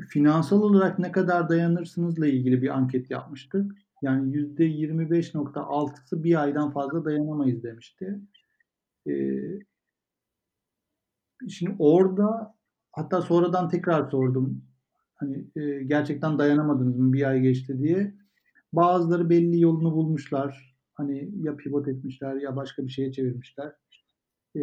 finansal 0.08 0.62
olarak 0.62 0.98
ne 0.98 1.12
kadar 1.12 1.48
dayanırsınızla 1.48 2.26
ilgili 2.26 2.62
bir 2.62 2.68
anket 2.68 3.10
yapmıştık. 3.10 3.72
Yani 4.02 4.32
%25.6'sı 4.32 6.24
bir 6.24 6.42
aydan 6.42 6.70
fazla 6.70 7.04
dayanamayız 7.04 7.62
demişti. 7.62 8.20
E, 9.06 9.12
şimdi 11.48 11.76
orada 11.78 12.54
hatta 12.92 13.22
sonradan 13.22 13.68
tekrar 13.68 14.10
sordum. 14.10 14.62
Hani 15.14 15.46
e, 15.56 15.82
gerçekten 15.84 16.38
dayanamadınız 16.38 16.96
mı 16.98 17.12
bir 17.12 17.28
ay 17.28 17.40
geçti 17.40 17.78
diye. 17.78 18.14
Bazıları 18.72 19.30
belli 19.30 19.60
yolunu 19.60 19.92
bulmuşlar. 19.92 20.76
Hani 20.94 21.30
ya 21.42 21.56
pivot 21.56 21.88
etmişler 21.88 22.34
ya 22.34 22.56
başka 22.56 22.86
bir 22.86 22.92
şeye 22.92 23.12
çevirmişler. 23.12 23.72
E, 24.56 24.60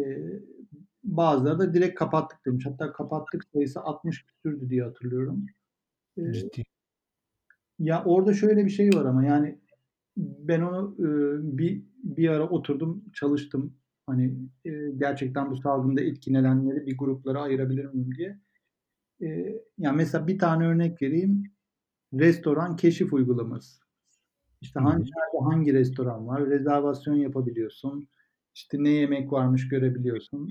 bazıları 1.04 1.58
da 1.58 1.74
direkt 1.74 1.98
kapattık 1.98 2.46
demiş. 2.46 2.66
Hatta 2.66 2.92
kapattık 2.92 3.44
sayısı 3.52 3.80
60 3.80 4.26
küsürdü 4.26 4.70
diye 4.70 4.82
hatırlıyorum. 4.82 5.46
E, 6.16 6.32
Ciddi. 6.32 6.62
Ya 7.78 8.04
orada 8.04 8.34
şöyle 8.34 8.64
bir 8.64 8.70
şey 8.70 8.90
var 8.90 9.04
ama 9.04 9.24
yani 9.24 9.58
ben 10.16 10.60
onu 10.60 10.96
e, 10.98 11.08
bir 11.58 11.82
bir 12.02 12.28
ara 12.28 12.48
oturdum 12.48 13.04
çalıştım. 13.14 13.77
Hani 14.08 14.34
e, 14.64 14.90
gerçekten 14.96 15.50
bu 15.50 15.56
salgında 15.56 16.00
etkilenenleri 16.00 16.86
bir 16.86 16.98
gruplara 16.98 17.42
ayırabilir 17.42 17.84
miyim 17.84 18.14
diye. 18.14 18.38
E, 19.22 19.58
yani 19.78 19.96
mesela 19.96 20.26
bir 20.26 20.38
tane 20.38 20.66
örnek 20.66 21.02
vereyim. 21.02 21.42
Restoran 22.14 22.76
keşif 22.76 23.12
uygulaması. 23.12 23.80
İşte 24.60 24.80
hangi 24.80 25.02
yerde 25.02 25.50
hangi 25.50 25.74
restoran 25.74 26.26
var, 26.26 26.46
rezervasyon 26.50 27.14
yapabiliyorsun. 27.14 28.08
İşte 28.54 28.84
ne 28.84 28.88
yemek 28.88 29.32
varmış 29.32 29.68
görebiliyorsun. 29.68 30.48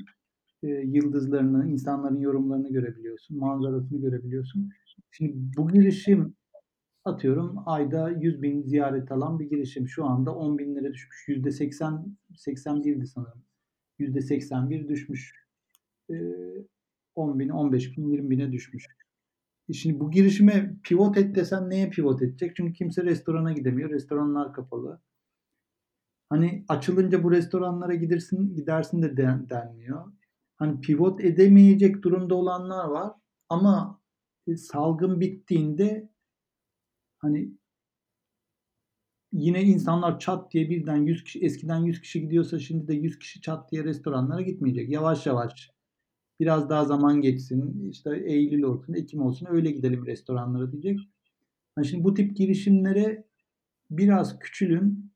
E, 0.64 0.68
yıldızlarını, 0.68 1.68
insanların 1.70 2.20
yorumlarını 2.20 2.70
görebiliyorsun. 2.70 3.38
Manzarasını 3.38 4.02
görebiliyorsun. 4.02 4.70
Şimdi 5.12 5.34
bu 5.58 5.68
girişim 5.68 6.36
atıyorum 7.06 7.56
ayda 7.66 8.10
100 8.10 8.42
bin 8.42 8.62
ziyaret 8.62 9.12
alan 9.12 9.40
bir 9.40 9.50
girişim. 9.50 9.88
Şu 9.88 10.06
anda 10.06 10.36
10 10.36 10.58
binlere 10.58 10.94
düşmüş. 10.94 11.28
Yüzde 11.28 11.52
80, 11.52 12.18
81'di 12.36 13.08
sanırım. 13.08 13.47
Yüzde 14.00 14.22
81 14.22 14.88
düşmüş. 14.88 15.34
E, 16.10 16.16
10 17.16 17.40
bin, 17.40 17.50
15 17.50 17.98
bin, 17.98 18.10
20 18.10 18.30
bine 18.30 18.52
düşmüş. 18.52 18.86
Şimdi 19.74 20.00
bu 20.00 20.12
girişime 20.12 20.76
pivot 20.84 21.18
et 21.18 21.36
desen 21.36 21.70
neye 21.70 21.90
pivot 21.90 22.22
edecek? 22.22 22.56
Çünkü 22.56 22.74
kimse 22.74 23.04
restorana 23.04 23.54
gidemiyor. 23.54 23.90
Restoranlar 23.90 24.54
kapalı. 24.54 25.02
Hani 26.30 26.66
açılınca 26.68 27.24
bu 27.24 27.32
restoranlara 27.32 27.96
gidersin 27.96 28.56
gidersin 28.56 29.02
de 29.02 29.18
den, 29.18 29.50
denmiyor. 29.50 30.12
Hani 30.56 30.82
pivot 30.82 31.22
edemeyecek 31.22 32.04
durumda 32.04 32.36
olanlar 32.36 32.88
var 32.88 33.14
ama 33.50 34.02
e, 34.48 34.58
salgın 34.58 35.20
bittiğinde 35.20 36.10
hani 37.20 37.52
yine 39.32 39.64
insanlar 39.64 40.20
çat 40.20 40.54
diye 40.54 40.70
birden 40.70 40.98
100 40.98 41.24
kişi 41.24 41.40
eskiden 41.40 41.78
100 41.78 42.02
kişi 42.02 42.22
gidiyorsa 42.22 42.60
şimdi 42.60 42.88
de 42.88 42.94
100 42.94 43.20
kişi 43.20 43.42
çat 43.42 43.72
diye 43.72 43.84
restoranlara 43.84 44.42
gitmeyecek. 44.42 44.90
Yavaş 44.90 45.26
yavaş 45.26 45.72
biraz 46.40 46.70
daha 46.70 46.86
zaman 46.86 47.22
geçsin 47.22 47.90
işte 47.90 48.24
Eylül 48.26 48.64
olsun 48.64 48.94
Ekim 48.94 49.22
olsun 49.22 49.48
öyle 49.50 49.72
gidelim 49.72 50.06
restoranlara 50.06 50.72
diyecek. 50.72 51.00
Yani 51.78 51.88
şimdi 51.88 52.04
bu 52.04 52.14
tip 52.14 52.38
girişimlere 52.38 53.28
biraz 53.92 54.40
küçülün 54.40 55.14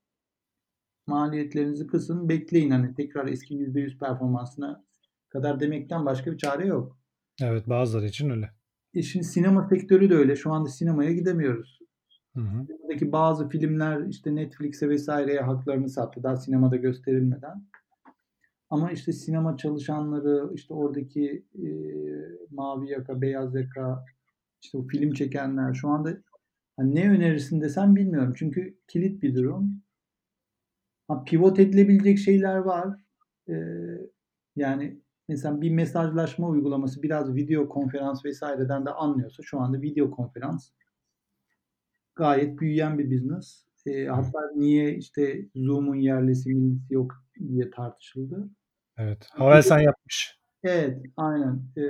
maliyetlerinizi 1.08 1.88
kısın 1.88 2.30
bekleyin 2.30 2.72
hani 2.72 2.94
tekrar 2.94 3.28
eski 3.28 3.56
%100 3.56 4.00
performansına 4.00 4.86
kadar 5.30 5.60
demekten 5.60 6.06
başka 6.06 6.32
bir 6.32 6.38
çare 6.38 6.68
yok. 6.68 6.98
Evet 7.42 7.70
bazıları 7.70 8.06
için 8.06 8.30
öyle. 8.30 8.50
E 8.94 9.02
şimdi 9.02 9.26
sinema 9.26 9.68
sektörü 9.70 10.10
de 10.10 10.16
öyle. 10.16 10.36
Şu 10.36 10.52
anda 10.52 10.70
sinemaya 10.70 11.12
gidemiyoruz. 11.12 11.80
Hı 12.36 12.42
hı. 12.42 12.68
Buradaki 12.68 13.12
bazı 13.12 13.50
filmler 13.50 14.08
işte 14.08 14.36
Netflix'e 14.36 14.90
vesaireye 14.90 15.40
haklarını 15.40 15.90
sattı 15.90 16.24
daha 16.24 16.36
sinemada 16.36 16.76
gösterilmeden. 16.76 17.66
Ama 18.70 18.92
işte 18.92 19.14
sinema 19.14 19.58
çalışanları, 19.58 20.52
işte 20.54 20.74
oradaki 20.74 21.46
e, 21.56 21.68
mavi 22.52 22.90
yaka, 22.90 23.22
beyaz 23.22 23.56
yaka, 23.56 24.06
işte 24.62 24.78
o 24.78 24.88
film 24.88 25.14
çekenler 25.14 25.74
şu 25.74 25.90
anda 25.90 26.18
hani 26.78 26.96
ne 26.96 27.10
önerirsin 27.10 27.62
desem 27.62 27.96
bilmiyorum. 27.96 28.34
Çünkü 28.38 28.78
kilit 28.88 29.24
bir 29.24 29.36
durum. 29.36 29.82
Ha, 31.08 31.24
pivot 31.24 31.60
edilebilecek 31.60 32.20
şeyler 32.20 32.58
var. 32.58 33.00
Ee, 33.50 33.54
yani 34.56 35.02
mesela 35.28 35.62
bir 35.62 35.72
mesajlaşma 35.72 36.48
uygulaması 36.48 37.04
biraz 37.04 37.36
video 37.36 37.70
konferans 37.70 38.26
vesaireden 38.26 38.86
de 38.86 38.90
anlıyorsa 38.90 39.44
şu 39.44 39.60
anda 39.60 39.82
video 39.82 40.12
konferans 40.12 40.70
gayet 42.16 42.60
büyüyen 42.60 43.00
bir 43.00 43.12
business. 43.12 43.66
E, 43.86 44.06
hatta 44.06 44.40
niye 44.56 44.96
işte 44.96 45.46
Zoom'un 45.56 45.96
yerlisi 45.96 46.50
millisi 46.50 46.94
yok 46.94 47.12
diye 47.40 47.72
tartışıldı. 47.72 48.50
Evet. 48.98 49.28
Havelsan 49.32 49.80
yapmış. 49.80 50.40
Evet, 50.64 51.02
aynen. 51.18 51.64
E, 51.78 51.84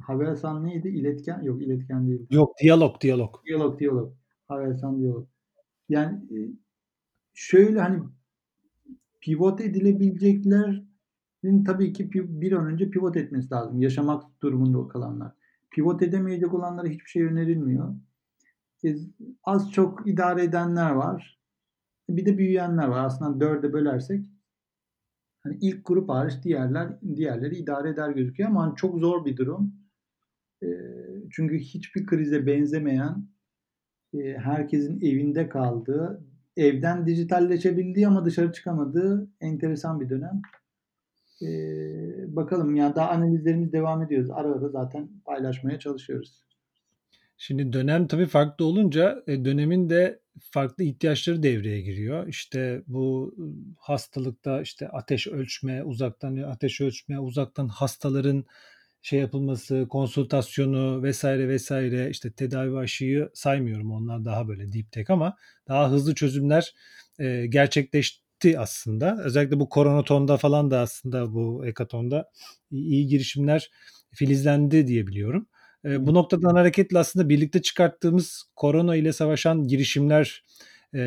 Havelsan 0.00 0.64
neydi? 0.64 0.88
İletken? 0.88 1.42
Yok, 1.42 1.62
iletken 1.62 2.08
değil. 2.08 2.26
Yok, 2.30 2.54
diyalog, 2.62 3.00
diyalog. 3.00 3.34
Diyalog, 3.46 3.80
diyalog. 3.80 4.12
Havelsan 4.48 5.00
diyalog. 5.00 5.28
Yani 5.88 6.16
e, 6.16 6.38
Şöyle, 7.40 7.80
hani 7.80 8.02
pivot 9.20 9.60
edilebileceklerin 9.60 11.64
tabii 11.66 11.92
ki 11.92 12.10
bir 12.12 12.52
an 12.52 12.66
önce 12.66 12.90
pivot 12.90 13.16
etmesi 13.16 13.50
lazım, 13.50 13.80
yaşamak 13.80 14.42
durumunda 14.42 14.88
kalanlar. 14.88 15.32
Pivot 15.70 16.02
edemeyecek 16.02 16.54
olanlara 16.54 16.88
hiçbir 16.88 17.10
şey 17.10 17.22
önerilmiyor. 17.22 17.94
Az 19.44 19.72
çok 19.72 20.08
idare 20.08 20.44
edenler 20.44 20.90
var. 20.90 21.40
Bir 22.08 22.26
de 22.26 22.38
büyüyenler 22.38 22.88
var. 22.88 23.04
Aslında 23.04 23.44
4'e 23.44 23.72
bölersek 23.72 24.26
hani 25.42 25.58
ilk 25.60 25.86
grup 25.86 26.08
hariç 26.08 26.34
diğerler 26.44 27.00
diğerleri 27.16 27.56
idare 27.56 27.88
eder 27.88 28.10
gözüküyor 28.10 28.50
ama 28.50 28.62
hani 28.62 28.76
çok 28.76 28.98
zor 28.98 29.24
bir 29.24 29.36
durum. 29.36 29.74
Çünkü 31.30 31.58
hiçbir 31.58 32.06
krize 32.06 32.46
benzemeyen, 32.46 33.28
herkesin 34.36 35.00
evinde 35.00 35.48
kaldığı, 35.48 36.24
evden 36.56 37.06
dijitalleşebildiği 37.06 38.08
ama 38.08 38.24
dışarı 38.24 38.52
çıkamadığı 38.52 39.30
enteresan 39.40 40.00
bir 40.00 40.08
dönem. 40.08 40.42
Eee, 41.40 42.26
bakalım 42.28 42.76
ya 42.76 42.96
daha 42.96 43.10
analizlerimiz 43.10 43.72
devam 43.72 44.02
ediyoruz. 44.02 44.30
Ara 44.30 44.48
ara 44.52 44.68
zaten 44.68 45.08
paylaşmaya 45.24 45.78
çalışıyoruz. 45.78 46.44
Şimdi 47.38 47.72
dönem 47.72 48.06
tabii 48.06 48.26
farklı 48.26 48.64
olunca 48.64 49.22
e, 49.26 49.44
dönemin 49.44 49.90
de 49.90 50.20
farklı 50.50 50.84
ihtiyaçları 50.84 51.42
devreye 51.42 51.80
giriyor. 51.80 52.26
İşte 52.28 52.82
bu 52.86 53.34
ıı, 53.38 53.52
hastalıkta 53.78 54.62
işte 54.62 54.88
ateş 54.88 55.26
ölçme, 55.26 55.84
uzaktan 55.84 56.36
ateş 56.36 56.80
ölçme, 56.80 57.18
uzaktan 57.20 57.68
hastaların 57.68 58.44
şey 59.02 59.20
yapılması, 59.20 59.86
konsültasyonu 59.90 61.02
vesaire 61.02 61.48
vesaire 61.48 62.10
işte 62.10 62.32
tedavi 62.32 62.78
aşıyı 62.78 63.30
saymıyorum 63.34 63.92
onlar 63.92 64.24
daha 64.24 64.48
böyle 64.48 64.72
deep 64.72 64.92
tech 64.92 65.10
ama 65.10 65.36
daha 65.68 65.90
hızlı 65.90 66.14
çözümler 66.14 66.74
e, 67.18 67.46
gerçekleşti 67.46 68.58
aslında. 68.58 69.18
Özellikle 69.24 69.60
bu 69.60 69.68
koronatonda 69.68 70.36
falan 70.36 70.70
da 70.70 70.80
aslında 70.80 71.32
bu 71.34 71.66
ekatonda 71.66 72.30
iyi 72.70 73.06
girişimler 73.06 73.70
filizlendi 74.14 74.86
diye 74.86 75.06
biliyorum. 75.06 75.48
E, 75.84 76.06
bu 76.06 76.14
noktadan 76.14 76.54
hareketle 76.54 76.98
aslında 76.98 77.28
birlikte 77.28 77.62
çıkarttığımız 77.62 78.44
korona 78.56 78.96
ile 78.96 79.12
savaşan 79.12 79.68
girişimler, 79.68 80.44
e, 80.94 80.98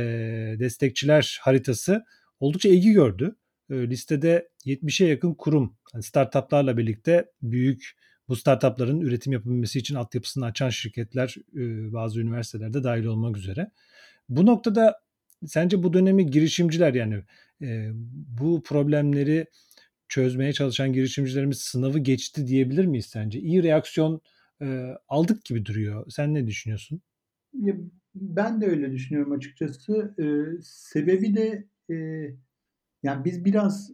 destekçiler 0.60 1.39
haritası 1.41 2.05
oldukça 2.39 2.69
ilgi 2.69 2.91
gördü. 2.91 3.36
E, 3.69 3.75
listede 3.89 4.49
70'e 4.65 5.07
yakın 5.07 5.34
kurum, 5.34 5.77
yani 5.93 6.03
startuplarla 6.03 6.77
birlikte 6.77 7.31
büyük 7.41 7.95
bu 8.29 8.36
startupların 8.36 8.99
üretim 9.01 9.34
yapabilmesi 9.34 9.79
için 9.79 9.95
altyapısını 9.95 10.45
açan 10.45 10.69
şirketler, 10.69 11.36
e, 11.55 11.93
bazı 11.93 12.21
üniversitelerde 12.21 12.84
dahil 12.84 13.05
olmak 13.05 13.38
üzere. 13.38 13.71
Bu 14.29 14.45
noktada 14.45 15.01
sence 15.45 15.84
bu 15.84 15.93
dönemi 15.93 16.25
girişimciler 16.25 16.93
yani 16.93 17.23
e, 17.62 17.89
bu 18.39 18.63
problemleri 18.63 19.45
çözmeye 20.10 20.53
çalışan 20.53 20.93
girişimcilerimiz 20.93 21.60
sınavı 21.60 21.99
geçti 21.99 22.47
diyebilir 22.47 22.86
miyiz 22.86 23.05
sence? 23.05 23.39
İyi 23.39 23.63
reaksiyon 23.63 24.21
aldık 25.08 25.45
gibi 25.45 25.65
duruyor. 25.65 26.06
Sen 26.10 26.34
ne 26.34 26.47
düşünüyorsun? 26.47 27.02
Ben 28.15 28.62
de 28.62 28.65
öyle 28.65 28.91
düşünüyorum 28.91 29.32
açıkçası. 29.32 30.15
Sebebi 30.63 31.36
de 31.36 31.67
yani 33.04 33.26
biz 33.26 33.45
biraz 33.45 33.91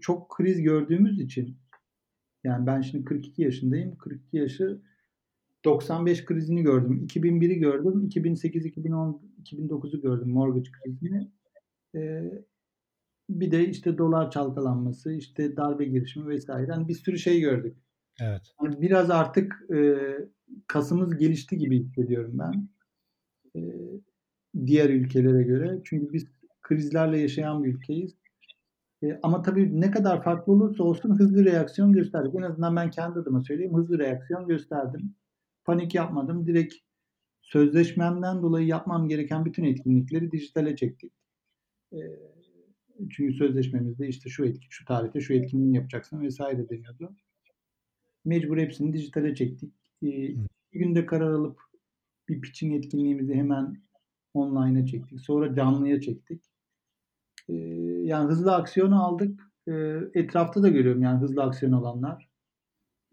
çok 0.00 0.30
kriz 0.30 0.62
gördüğümüz 0.62 1.20
için 1.20 1.58
yani 2.44 2.66
ben 2.66 2.80
şimdi 2.80 3.04
42 3.04 3.42
yaşındayım. 3.42 3.96
42 3.96 4.36
yaşı 4.36 4.82
95 5.64 6.24
krizini 6.24 6.62
gördüm. 6.62 7.06
2001'i 7.06 7.58
gördüm. 7.58 8.04
2008, 8.06 8.66
2010, 8.66 9.22
2009'u 9.42 10.00
gördüm 10.00 10.28
mortgage 10.28 10.70
krizini. 10.70 11.30
Bir 13.30 13.50
de 13.50 13.68
işte 13.68 13.98
dolar 13.98 14.30
çalkalanması, 14.30 15.12
işte 15.12 15.56
darbe 15.56 15.84
girişimi 15.84 16.28
vesaire. 16.28 16.72
Hani 16.72 16.88
bir 16.88 16.94
sürü 16.94 17.18
şey 17.18 17.40
gördük. 17.40 17.76
Evet. 18.20 18.42
Hani 18.56 18.80
biraz 18.82 19.10
artık 19.10 19.64
eee, 19.70 20.28
kasımız 20.66 21.16
gelişti 21.16 21.58
gibi 21.58 21.78
hissediyorum 21.84 22.32
ben. 22.38 22.68
Eee, 23.54 24.00
diğer 24.66 24.90
ülkelere 24.90 25.42
göre. 25.42 25.80
Çünkü 25.84 26.12
biz 26.12 26.26
krizlerle 26.62 27.18
yaşayan 27.20 27.64
bir 27.64 27.74
ülkeyiz. 27.74 28.16
Eee, 29.02 29.20
ama 29.22 29.42
tabii 29.42 29.80
ne 29.80 29.90
kadar 29.90 30.24
farklı 30.24 30.54
olursa 30.54 30.84
olsun 30.84 31.18
hızlı 31.18 31.44
reaksiyon 31.44 31.92
gösterdik. 31.92 32.34
En 32.36 32.42
azından 32.42 32.76
ben 32.76 32.90
kendi 32.90 33.18
adıma 33.20 33.40
söyleyeyim, 33.42 33.74
hızlı 33.76 33.98
reaksiyon 33.98 34.48
gösterdim. 34.48 35.14
Panik 35.64 35.94
yapmadım. 35.94 36.46
Direkt 36.46 36.74
sözleşmemden 37.42 38.42
dolayı 38.42 38.66
yapmam 38.66 39.08
gereken 39.08 39.44
bütün 39.44 39.64
etkinlikleri 39.64 40.32
dijitale 40.32 40.76
çektik. 40.76 41.12
Eee, 41.92 42.20
çünkü 43.10 43.34
sözleşmemizde 43.34 44.08
işte 44.08 44.30
şu 44.30 44.44
etki, 44.46 44.66
şu 44.70 44.84
tarihte 44.84 45.20
şu 45.20 45.34
etkinliği 45.34 45.74
yapacaksın 45.76 46.22
vesaire 46.22 46.68
deniyordu. 46.68 47.16
Mecbur 48.26 48.58
hepsini 48.58 48.94
dijitale 48.94 49.36
çektik. 49.36 49.74
Eee, 50.02 50.36
bir 50.74 50.80
günde 50.80 51.06
karar 51.06 51.30
alıp 51.32 51.60
bir 52.30 52.40
pitching 52.42 52.74
etkinliğimizi 52.76 53.34
hemen 53.34 53.78
online'a 54.34 54.86
çektik. 54.86 55.20
Sonra 55.20 55.54
canlıya 55.54 56.00
çektik. 56.00 56.42
Eee, 57.48 57.56
yani 58.04 58.28
hızlı 58.30 58.54
aksiyon 58.54 58.92
aldık. 58.92 59.40
Eee, 59.68 60.00
etrafta 60.14 60.62
da 60.62 60.68
görüyorum 60.68 61.02
yani 61.02 61.20
hızlı 61.20 61.42
aksiyon 61.42 61.72
alanlar. 61.72 62.28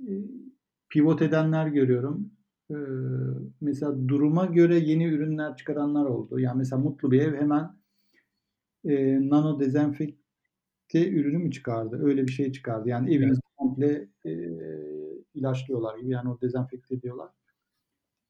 Eee, 0.07 0.21
pivot 0.89 1.21
edenler 1.21 1.67
görüyorum. 1.67 2.31
Eee, 2.71 2.77
mesela 3.61 4.09
duruma 4.09 4.45
göre 4.45 4.79
yeni 4.79 5.05
ürünler 5.05 5.57
çıkaranlar 5.57 6.05
oldu. 6.05 6.39
Yani 6.39 6.57
mesela 6.57 6.81
Mutlu 6.83 7.11
bir 7.11 7.21
ev 7.21 7.35
hemen 7.41 7.71
eee, 8.83 9.19
nano 9.29 9.59
dezenfekte 9.59 10.39
ürünü 11.11 11.37
mü 11.37 11.51
çıkardı? 11.51 11.99
Öyle 12.03 12.27
bir 12.27 12.31
şey 12.31 12.51
çıkardı. 12.51 12.89
Yani 12.89 13.15
evinizi 13.15 13.41
komple 13.57 14.09
eee, 14.25 14.52
ilaçlıyorlar 15.33 15.97
gibi 15.97 16.11
yani 16.11 16.29
o 16.29 16.41
dezenfekte 16.41 16.95
ediyorlar. 16.95 17.29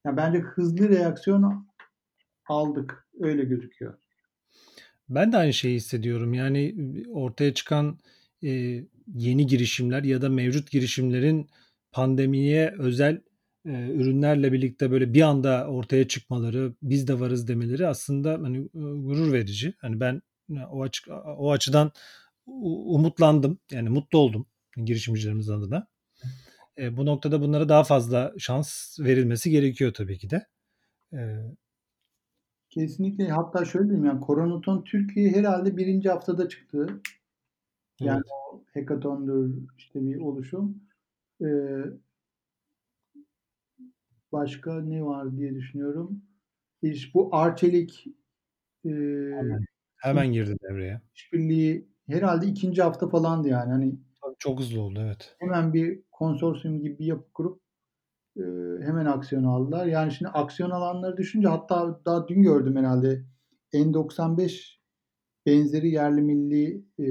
Yani 0.06 0.18
bence 0.18 0.40
hızlı 0.40 0.90
reaksiyon 0.90 1.68
aldık. 2.48 3.08
Öyle 3.20 3.44
gözüküyor. 3.44 3.94
Ben 5.10 5.32
de 5.32 5.38
aynı 5.38 5.54
şeyi 5.54 5.76
hissediyorum. 5.76 6.34
Yani 6.34 6.76
ortaya 7.10 7.54
çıkan 7.54 8.00
e, 8.44 8.50
yeni 9.08 9.48
girişimler 9.48 10.04
ya 10.04 10.22
da 10.22 10.30
mevcut 10.30 10.72
girişimlerin 10.72 11.50
pandemiye 11.92 12.76
özel 12.80 13.22
e, 13.66 13.72
ürünlerle 13.72 14.54
birlikte 14.54 14.92
böyle 14.92 15.14
bir 15.14 15.22
anda 15.22 15.68
ortaya 15.68 16.08
çıkmaları, 16.08 16.74
biz 16.82 17.08
de 17.08 17.20
varız 17.20 17.48
demeleri 17.48 17.88
aslında 17.88 18.34
hani 18.34 18.58
e, 18.58 18.70
gurur 18.74 19.32
verici. 19.34 19.74
Hani 19.78 20.00
ben 20.00 20.22
o 20.72 20.82
açı, 20.82 21.16
o 21.16 21.52
açıdan 21.52 21.92
umutlandım. 22.46 23.60
Yani 23.72 23.90
mutlu 23.90 24.20
oldum 24.20 24.46
girişimcilerimiz 24.86 25.50
adına. 25.50 25.88
E, 26.78 26.98
bu 26.98 27.06
noktada 27.06 27.42
bunlara 27.42 27.70
daha 27.70 27.84
fazla 27.84 28.34
şans 28.38 29.00
verilmesi 29.00 29.50
gerekiyor 29.50 29.94
tabii 29.94 30.18
ki 30.18 30.30
de. 30.30 30.48
E, 31.14 31.20
Kesinlikle. 32.74 33.30
Hatta 33.30 33.66
şöyle 33.66 33.86
diyeyim 33.86 34.06
yani 34.06 34.20
Koronaton 34.20 34.84
Türkiye 34.84 35.32
herhalde 35.32 35.78
birinci 35.78 36.10
haftada 36.10 36.50
çıktı. 36.50 37.02
Yani 38.00 38.16
evet. 38.16 38.32
o 38.52 38.64
hackathon'dur 38.74 39.50
işte 39.78 40.06
bir 40.06 40.20
oluşum. 40.20 40.82
Ee, 41.42 41.84
başka 44.32 44.82
ne 44.82 45.06
var 45.06 45.38
diye 45.38 45.56
düşünüyorum. 45.56 46.22
İşte 46.82 47.12
bu 47.14 47.36
Arçelik 47.36 48.08
e, 48.86 48.90
hemen, 48.90 49.66
hemen 49.96 50.32
girdi 50.32 50.56
devreye. 50.70 51.02
İşbirliği 51.16 51.88
herhalde 52.08 52.48
ikinci 52.48 52.82
hafta 52.82 53.10
falandı 53.10 53.48
yani. 53.48 53.72
Hani 53.72 53.96
çok 54.40 54.60
hızlı 54.60 54.82
oldu 54.82 55.00
evet. 55.04 55.36
Hemen 55.40 55.74
bir 55.74 56.04
konsorsiyum 56.12 56.80
gibi 56.80 57.00
bir 57.00 57.06
yapı 57.06 57.34
kurup 57.34 57.62
e, 58.38 58.44
hemen 58.82 59.06
aksiyon 59.06 59.44
aldılar. 59.44 59.86
Yani 59.86 60.12
şimdi 60.12 60.30
aksiyon 60.32 60.70
alanları 60.70 61.18
düşünce 61.18 61.48
hatta 61.48 62.02
daha 62.06 62.28
dün 62.28 62.42
gördüm 62.42 62.76
herhalde 62.76 63.24
N95 63.74 64.78
benzeri 65.46 65.90
yerli 65.90 66.22
milli 66.22 66.86
e, 67.00 67.06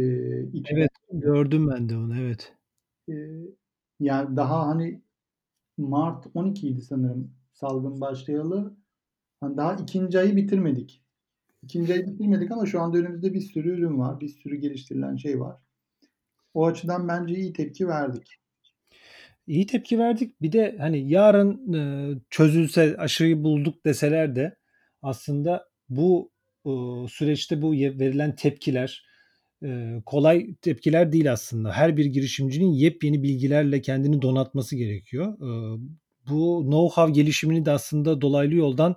Evet 0.66 0.90
gördüm 1.12 1.70
ben 1.70 1.88
de 1.88 1.96
onu 1.96 2.16
evet. 2.20 2.54
E, 3.08 3.14
yani 4.00 4.36
daha 4.36 4.66
hani 4.66 5.02
Mart 5.78 6.26
12 6.34 6.68
idi 6.68 6.82
sanırım 6.82 7.34
salgın 7.52 8.00
başlayalı. 8.00 8.76
Hani 9.40 9.56
daha 9.56 9.74
ikinci 9.74 10.18
ayı 10.18 10.36
bitirmedik. 10.36 11.04
İkinci 11.62 11.92
ayı 11.92 12.06
bitirmedik 12.06 12.50
ama 12.52 12.66
şu 12.66 12.80
anda 12.80 12.98
önümüzde 12.98 13.34
bir 13.34 13.40
sürü 13.40 13.70
ürün 13.70 13.98
var. 13.98 14.20
Bir 14.20 14.28
sürü 14.28 14.56
geliştirilen 14.56 15.16
şey 15.16 15.40
var. 15.40 15.56
O 16.54 16.66
açıdan 16.66 17.08
bence 17.08 17.34
iyi 17.34 17.52
tepki 17.52 17.88
verdik. 17.88 18.38
İyi 19.46 19.66
tepki 19.66 19.98
verdik. 19.98 20.42
Bir 20.42 20.52
de 20.52 20.76
hani 20.78 21.10
yarın 21.12 21.72
e, 21.72 21.80
çözülse 22.30 22.96
aşıyı 22.98 23.44
bulduk 23.44 23.84
deseler 23.84 24.36
de 24.36 24.56
aslında 25.02 25.68
bu 25.88 26.30
e, 26.66 26.70
süreçte 27.08 27.62
bu 27.62 27.72
verilen 27.72 28.36
tepkiler 28.36 29.06
e, 29.64 30.02
kolay 30.06 30.54
tepkiler 30.54 31.12
değil 31.12 31.32
aslında. 31.32 31.72
Her 31.72 31.96
bir 31.96 32.04
girişimcinin 32.06 32.72
yepyeni 32.72 33.22
bilgilerle 33.22 33.80
kendini 33.80 34.22
donatması 34.22 34.76
gerekiyor. 34.76 35.34
E, 35.34 35.78
bu 36.30 36.64
know-how 36.64 37.12
gelişimini 37.12 37.64
de 37.64 37.70
aslında 37.70 38.20
dolaylı 38.20 38.54
yoldan 38.54 38.96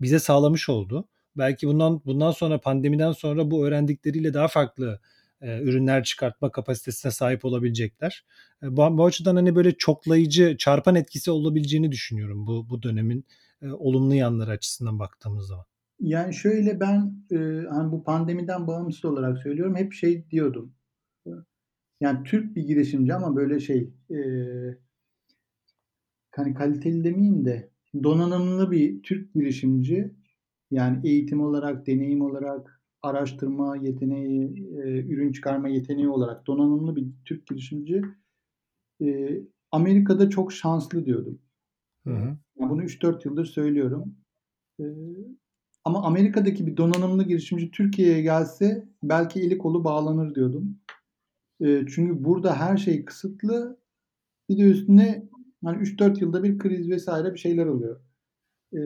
bize 0.00 0.18
sağlamış 0.18 0.68
oldu. 0.68 1.08
Belki 1.36 1.68
bundan 1.68 2.02
bundan 2.04 2.30
sonra 2.30 2.60
pandemiden 2.60 3.12
sonra 3.12 3.50
bu 3.50 3.66
öğrendikleriyle 3.66 4.34
daha 4.34 4.48
farklı 4.48 5.00
e, 5.40 5.62
ürünler 5.62 6.04
çıkartma 6.04 6.50
kapasitesine 6.50 7.12
sahip 7.12 7.44
olabilecekler. 7.44 8.24
E, 8.62 8.76
bu, 8.76 8.98
bu 8.98 9.04
açıdan 9.04 9.36
hani 9.36 9.54
böyle 9.56 9.72
çoklayıcı, 9.72 10.56
çarpan 10.58 10.94
etkisi 10.94 11.30
olabileceğini 11.30 11.92
düşünüyorum 11.92 12.46
bu 12.46 12.70
bu 12.70 12.82
dönemin 12.82 13.24
e, 13.62 13.68
olumlu 13.70 14.14
yanları 14.14 14.50
açısından 14.50 14.98
baktığımız 14.98 15.46
zaman. 15.46 15.64
Yani 16.00 16.34
şöyle 16.34 16.80
ben 16.80 17.24
e, 17.32 17.36
hani 17.70 17.92
bu 17.92 18.04
pandemiden 18.04 18.66
bağımsız 18.66 19.04
olarak 19.04 19.38
söylüyorum 19.38 19.76
hep 19.76 19.92
şey 19.92 20.30
diyordum. 20.30 20.74
Yani 22.00 22.24
Türk 22.24 22.56
bir 22.56 22.62
girişimci 22.62 23.14
ama 23.14 23.36
böyle 23.36 23.60
şey 23.60 23.92
e, 24.10 24.18
hani 26.30 26.54
kaliteli 26.54 27.04
demeyeyim 27.04 27.44
de 27.44 27.70
donanımlı 28.02 28.70
bir 28.70 29.02
Türk 29.02 29.34
girişimci 29.34 30.14
yani 30.70 31.08
eğitim 31.08 31.40
olarak, 31.40 31.86
deneyim 31.86 32.20
olarak, 32.20 32.77
araştırma 33.02 33.76
yeteneği, 33.76 34.68
e, 34.82 35.06
ürün 35.06 35.32
çıkarma 35.32 35.68
yeteneği 35.68 36.08
olarak 36.08 36.46
donanımlı 36.46 36.96
bir 36.96 37.06
Türk 37.24 37.46
girişimci 37.46 38.02
e, 39.02 39.40
Amerika'da 39.72 40.30
çok 40.30 40.52
şanslı 40.52 41.06
diyordum. 41.06 41.38
Hı 42.06 42.14
hı. 42.14 42.36
Bunu 42.56 42.82
3-4 42.82 43.28
yıldır 43.28 43.44
söylüyorum. 43.44 44.16
E, 44.80 44.84
ama 45.84 46.02
Amerika'daki 46.02 46.66
bir 46.66 46.76
donanımlı 46.76 47.24
girişimci 47.24 47.70
Türkiye'ye 47.70 48.22
gelse 48.22 48.88
belki 49.02 49.40
eli 49.40 49.58
kolu 49.58 49.84
bağlanır 49.84 50.34
diyordum. 50.34 50.78
E, 51.60 51.86
çünkü 51.86 52.24
burada 52.24 52.60
her 52.60 52.76
şey 52.76 53.04
kısıtlı. 53.04 53.78
Bir 54.48 54.58
de 54.58 54.62
üstüne 54.62 55.28
hani 55.64 55.82
3-4 55.82 56.20
yılda 56.20 56.42
bir 56.42 56.58
kriz 56.58 56.90
vesaire 56.90 57.34
bir 57.34 57.38
şeyler 57.38 57.66
oluyor. 57.66 58.00
E, 58.74 58.80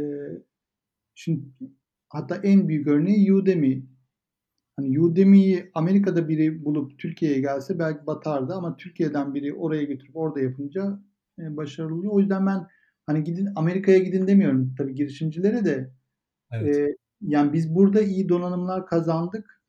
şimdi 1.14 1.44
hatta 2.08 2.36
en 2.36 2.68
büyük 2.68 2.86
örneği 2.86 3.32
Udemy. 3.34 3.86
Hani 4.82 5.00
Udemy'yi 5.00 5.70
Amerika'da 5.74 6.28
biri 6.28 6.64
bulup 6.64 6.98
Türkiye'ye 6.98 7.40
gelse 7.40 7.78
belki 7.78 8.06
batardı 8.06 8.54
ama 8.54 8.76
Türkiye'den 8.76 9.34
biri 9.34 9.54
oraya 9.54 9.82
götürüp 9.82 10.16
orada 10.16 10.40
yapınca 10.40 11.00
e, 11.38 11.56
başarılı 11.56 11.94
oluyor. 11.94 12.12
O 12.12 12.20
yüzden 12.20 12.46
ben 12.46 12.66
hani 13.06 13.24
gidin 13.24 13.48
Amerika'ya 13.56 13.98
gidin 13.98 14.26
demiyorum 14.26 14.74
tabii 14.78 14.94
girişimcilere 14.94 15.64
de. 15.64 15.90
Evet. 16.52 16.76
E, 16.76 16.96
yani 17.20 17.52
biz 17.52 17.74
burada 17.74 18.02
iyi 18.02 18.28
donanımlar 18.28 18.86
kazandık. 18.86 19.62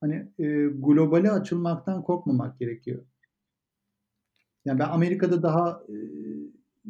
Hani 0.00 0.14
e, 0.38 0.66
globale 0.66 1.30
açılmaktan 1.30 2.02
korkmamak 2.02 2.58
gerekiyor. 2.58 3.04
Yani 4.64 4.78
ben 4.78 4.88
Amerika'da 4.88 5.42
daha 5.42 5.82
e, 5.88 5.94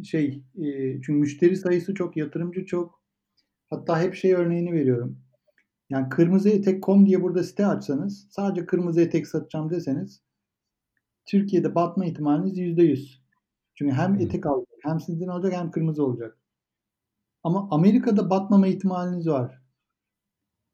şey 0.04 0.42
e, 0.54 0.92
çünkü 1.02 1.12
müşteri 1.12 1.56
sayısı 1.56 1.94
çok, 1.94 2.16
yatırımcı 2.16 2.66
çok. 2.66 3.02
Hatta 3.70 4.02
hep 4.02 4.14
şey 4.14 4.34
örneğini 4.34 4.72
veriyorum. 4.72 5.18
Yani 5.90 6.08
kırmızı 6.08 6.50
etek.com 6.50 7.06
diye 7.06 7.22
burada 7.22 7.42
site 7.42 7.66
açsanız 7.66 8.26
sadece 8.30 8.66
kırmızı 8.66 9.00
etek 9.00 9.26
satacağım 9.26 9.70
deseniz 9.70 10.22
Türkiye'de 11.24 11.74
batma 11.74 12.04
ihtimaliniz 12.04 12.58
yüzde 12.58 12.82
yüz. 12.82 13.22
Çünkü 13.74 13.94
hem 13.94 14.20
etek 14.20 14.46
alacak, 14.46 14.78
hem 14.82 15.00
sizden 15.00 15.28
alacak 15.28 15.52
hem 15.52 15.70
kırmızı 15.70 16.04
olacak. 16.04 16.38
Ama 17.42 17.68
Amerika'da 17.70 18.30
batmama 18.30 18.66
ihtimaliniz 18.66 19.28
var. 19.28 19.62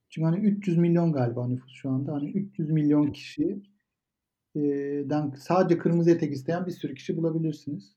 Çünkü 0.08 0.24
hani 0.24 0.38
300 0.46 0.78
milyon 0.78 1.12
galiba 1.12 1.48
nüfus 1.48 1.72
şu 1.72 1.90
anda. 1.90 2.12
Hani 2.12 2.30
300 2.30 2.70
milyon 2.70 3.12
kişiden 3.12 3.70
sadece 5.38 5.78
kırmızı 5.78 6.10
etek 6.10 6.32
isteyen 6.32 6.66
bir 6.66 6.72
sürü 6.72 6.94
kişi 6.94 7.16
bulabilirsiniz. 7.16 7.96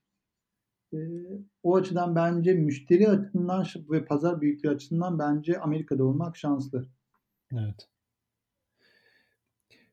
O 1.63 1.75
açıdan 1.75 2.15
bence 2.15 2.53
müşteri 2.53 3.09
açısından 3.09 3.65
ve 3.89 4.05
pazar 4.05 4.41
büyüklüğü 4.41 4.69
açısından 4.69 5.19
bence 5.19 5.59
Amerika'da 5.59 6.03
olmak 6.03 6.37
şanslı. 6.37 6.87
Evet. 7.53 7.89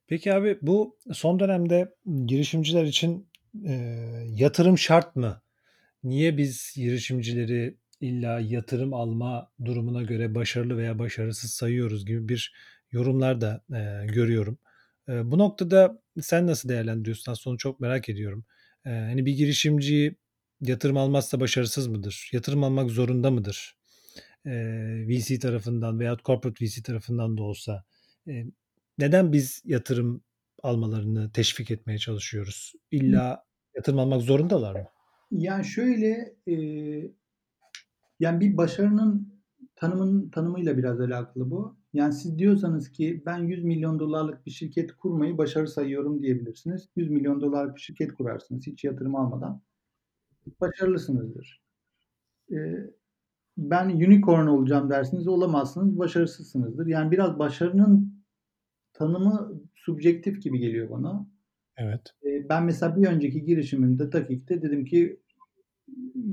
Peki 0.06 0.34
abi 0.34 0.58
bu 0.62 0.98
son 1.12 1.40
dönemde 1.40 1.94
girişimciler 2.26 2.84
için 2.84 3.28
e, 3.66 3.72
yatırım 4.30 4.78
şart 4.78 5.16
mı? 5.16 5.42
Niye 6.04 6.38
biz 6.38 6.74
girişimcileri 6.76 7.78
illa 8.00 8.40
yatırım 8.40 8.94
alma 8.94 9.52
durumuna 9.64 10.02
göre 10.02 10.34
başarılı 10.34 10.76
veya 10.78 10.98
başarısız 10.98 11.50
sayıyoruz 11.52 12.06
gibi 12.06 12.28
bir 12.28 12.54
yorumlar 12.92 13.40
da 13.40 13.64
e, 13.74 14.06
görüyorum. 14.06 14.58
E, 15.08 15.32
bu 15.32 15.38
noktada 15.38 16.02
sen 16.22 16.46
nasıl 16.46 16.68
değerlendiriyorsun? 16.68 17.32
Aslında 17.32 17.56
çok 17.56 17.80
merak 17.80 18.08
ediyorum. 18.08 18.44
E, 18.86 18.90
hani 18.90 19.26
bir 19.26 19.32
girişimci 19.34 20.16
yatırım 20.60 20.96
almazsa 20.96 21.40
başarısız 21.40 21.86
mıdır? 21.88 22.30
Yatırım 22.32 22.64
almak 22.64 22.90
zorunda 22.90 23.30
mıdır? 23.30 23.75
E, 24.46 24.52
VC 25.08 25.38
tarafından 25.38 26.00
veya 26.00 26.16
corporate 26.24 26.64
VC 26.64 26.82
tarafından 26.82 27.36
da 27.36 27.42
olsa. 27.42 27.84
E, 28.28 28.44
neden 28.98 29.32
biz 29.32 29.62
yatırım 29.64 30.22
almalarını 30.62 31.32
teşvik 31.32 31.70
etmeye 31.70 31.98
çalışıyoruz? 31.98 32.72
İlla 32.90 33.44
yatırım 33.74 33.98
almak 33.98 34.22
zorundalar 34.22 34.74
mı? 34.74 34.86
Yani 35.30 35.64
şöyle 35.64 36.36
e, 36.46 36.54
yani 38.20 38.40
bir 38.40 38.56
başarının 38.56 39.36
tanımın 39.76 40.30
tanımıyla 40.30 40.78
biraz 40.78 41.00
alakalı 41.00 41.50
bu. 41.50 41.76
Yani 41.92 42.12
siz 42.12 42.38
diyorsanız 42.38 42.92
ki 42.92 43.22
ben 43.26 43.38
100 43.38 43.64
milyon 43.64 43.98
dolarlık 43.98 44.46
bir 44.46 44.50
şirket 44.50 44.92
kurmayı 44.92 45.38
başarı 45.38 45.68
sayıyorum 45.68 46.22
diyebilirsiniz. 46.22 46.88
100 46.96 47.10
milyon 47.10 47.40
dolarlık 47.40 47.76
bir 47.76 47.80
şirket 47.80 48.14
kurarsınız 48.14 48.66
hiç 48.66 48.84
yatırım 48.84 49.16
almadan. 49.16 49.62
Başarılısınızdır. 50.60 51.62
Ee, 52.52 52.56
ben 53.56 53.88
unicorn 53.88 54.46
olacağım 54.46 54.90
dersiniz 54.90 55.28
olamazsınız 55.28 55.98
başarısızsınızdır. 55.98 56.86
Yani 56.86 57.10
biraz 57.10 57.38
başarının 57.38 58.24
tanımı 58.92 59.62
subjektif 59.74 60.42
gibi 60.42 60.58
geliyor 60.58 60.90
bana. 60.90 61.26
Evet. 61.76 62.00
Ee, 62.24 62.48
ben 62.48 62.64
mesela 62.64 62.96
bir 62.96 63.06
önceki 63.06 63.44
girişimimde 63.44 64.12
dakikte 64.12 64.62
dedim 64.62 64.84
ki 64.84 65.20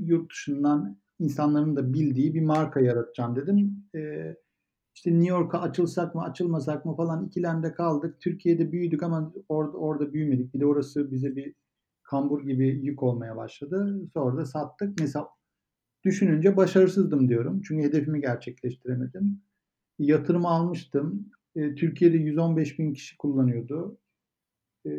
yurt 0.04 0.30
dışından 0.30 0.98
insanların 1.18 1.76
da 1.76 1.94
bildiği 1.94 2.34
bir 2.34 2.42
marka 2.42 2.80
yaratacağım 2.80 3.36
dedim. 3.36 3.84
Ee, 3.94 4.36
işte 4.94 5.10
New 5.10 5.28
York'a 5.28 5.60
açılsak 5.60 6.14
mı 6.14 6.22
açılmasak 6.22 6.84
mı 6.84 6.96
falan 6.96 7.26
ikilemde 7.26 7.72
kaldık. 7.72 8.20
Türkiye'de 8.20 8.72
büyüdük 8.72 9.02
ama 9.02 9.32
orada 9.48 9.76
orada 9.76 10.12
büyümedik. 10.12 10.54
Bir 10.54 10.60
de 10.60 10.66
orası 10.66 11.10
bize 11.10 11.36
bir 11.36 11.54
kambur 12.02 12.42
gibi 12.42 12.68
yük 12.68 13.02
olmaya 13.02 13.36
başladı. 13.36 14.00
Sonra 14.14 14.36
da 14.36 14.44
sattık. 14.44 15.00
Mesela 15.00 15.28
düşününce 16.04 16.56
başarısızdım 16.56 17.28
diyorum. 17.28 17.62
Çünkü 17.62 17.84
hedefimi 17.88 18.20
gerçekleştiremedim. 18.20 19.42
Yatırım 19.98 20.46
almıştım. 20.46 21.30
E, 21.56 21.74
Türkiye'de 21.74 22.16
115 22.16 22.78
bin 22.78 22.92
kişi 22.92 23.16
kullanıyordu. 23.16 23.98
E, 24.86 24.90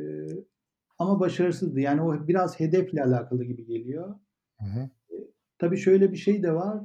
ama 0.98 1.20
başarısızdı. 1.20 1.80
Yani 1.80 2.02
o 2.02 2.28
biraz 2.28 2.60
hedefle 2.60 3.04
alakalı 3.04 3.44
gibi 3.44 3.66
geliyor. 3.66 4.16
Hı 4.60 4.66
hı. 4.66 4.80
E, 5.10 5.16
tabii 5.58 5.78
şöyle 5.78 6.12
bir 6.12 6.18
şey 6.18 6.44
de 6.44 6.54
var. 6.54 6.84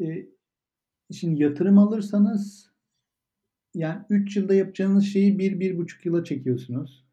E, 0.00 0.28
şimdi 1.12 1.42
yatırım 1.42 1.78
alırsanız 1.78 2.72
yani 3.74 4.04
3 4.10 4.36
yılda 4.36 4.54
yapacağınız 4.54 5.04
şeyi 5.04 5.38
1-1,5 5.38 6.08
yıla 6.08 6.24
çekiyorsunuz. 6.24 7.07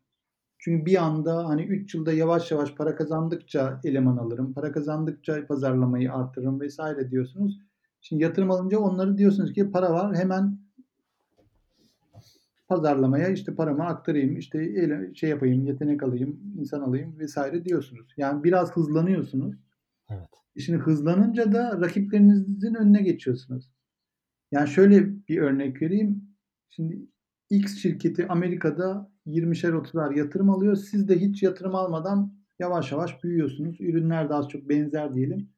Çünkü 0.66 0.86
bir 0.86 1.04
anda 1.04 1.48
hani 1.48 1.64
3 1.64 1.96
yılda 1.96 2.14
yavaş 2.14 2.52
yavaş 2.52 2.76
para 2.76 2.96
kazandıkça 2.96 3.80
eleman 3.84 4.18
alırım, 4.18 4.54
para 4.54 4.72
kazandıkça 4.72 5.48
pazarlamayı 5.48 6.14
artırırım 6.14 6.60
vesaire 6.60 7.12
diyorsunuz. 7.12 7.60
Şimdi 8.02 8.24
yatırım 8.24 8.52
alınca 8.52 8.80
onları 8.80 9.18
diyorsunuz 9.18 9.54
ki 9.54 9.72
para 9.72 9.94
var 9.94 10.16
hemen 10.16 10.60
pazarlamaya 12.68 13.30
işte 13.30 13.56
paramı 13.56 13.86
aktarayım, 13.86 14.38
işte 14.38 14.76
şey 15.16 15.30
yapayım, 15.30 15.66
yetenek 15.66 16.04
alayım, 16.04 16.40
insan 16.60 16.82
alayım 16.82 17.20
vesaire 17.20 17.66
diyorsunuz. 17.66 18.14
Yani 18.18 18.44
biraz 18.44 18.76
hızlanıyorsunuz. 18.76 19.56
Evet. 20.10 20.30
Şimdi 20.60 20.78
hızlanınca 20.78 21.54
da 21.54 21.82
rakiplerinizin 21.82 22.74
önüne 22.74 23.02
geçiyorsunuz. 23.02 23.72
Yani 24.52 24.70
şöyle 24.70 25.28
bir 25.28 25.38
örnek 25.38 25.82
vereyim. 25.82 26.24
Şimdi 26.70 27.00
X 27.50 27.78
şirketi 27.78 28.28
Amerika'da 28.28 29.12
20'şer 29.28 29.72
30'ar 29.72 30.18
yatırım 30.18 30.50
alıyor. 30.50 30.76
Siz 30.76 31.08
de 31.08 31.20
hiç 31.20 31.44
yatırım 31.44 31.76
almadan 31.76 32.34
yavaş 32.60 32.92
yavaş 32.92 33.24
büyüyorsunuz. 33.24 33.82
Ürünler 33.82 34.30
de 34.30 34.34
az 34.34 34.50
çok 34.50 34.70
benzer 34.70 35.14
diyelim. 35.14 35.50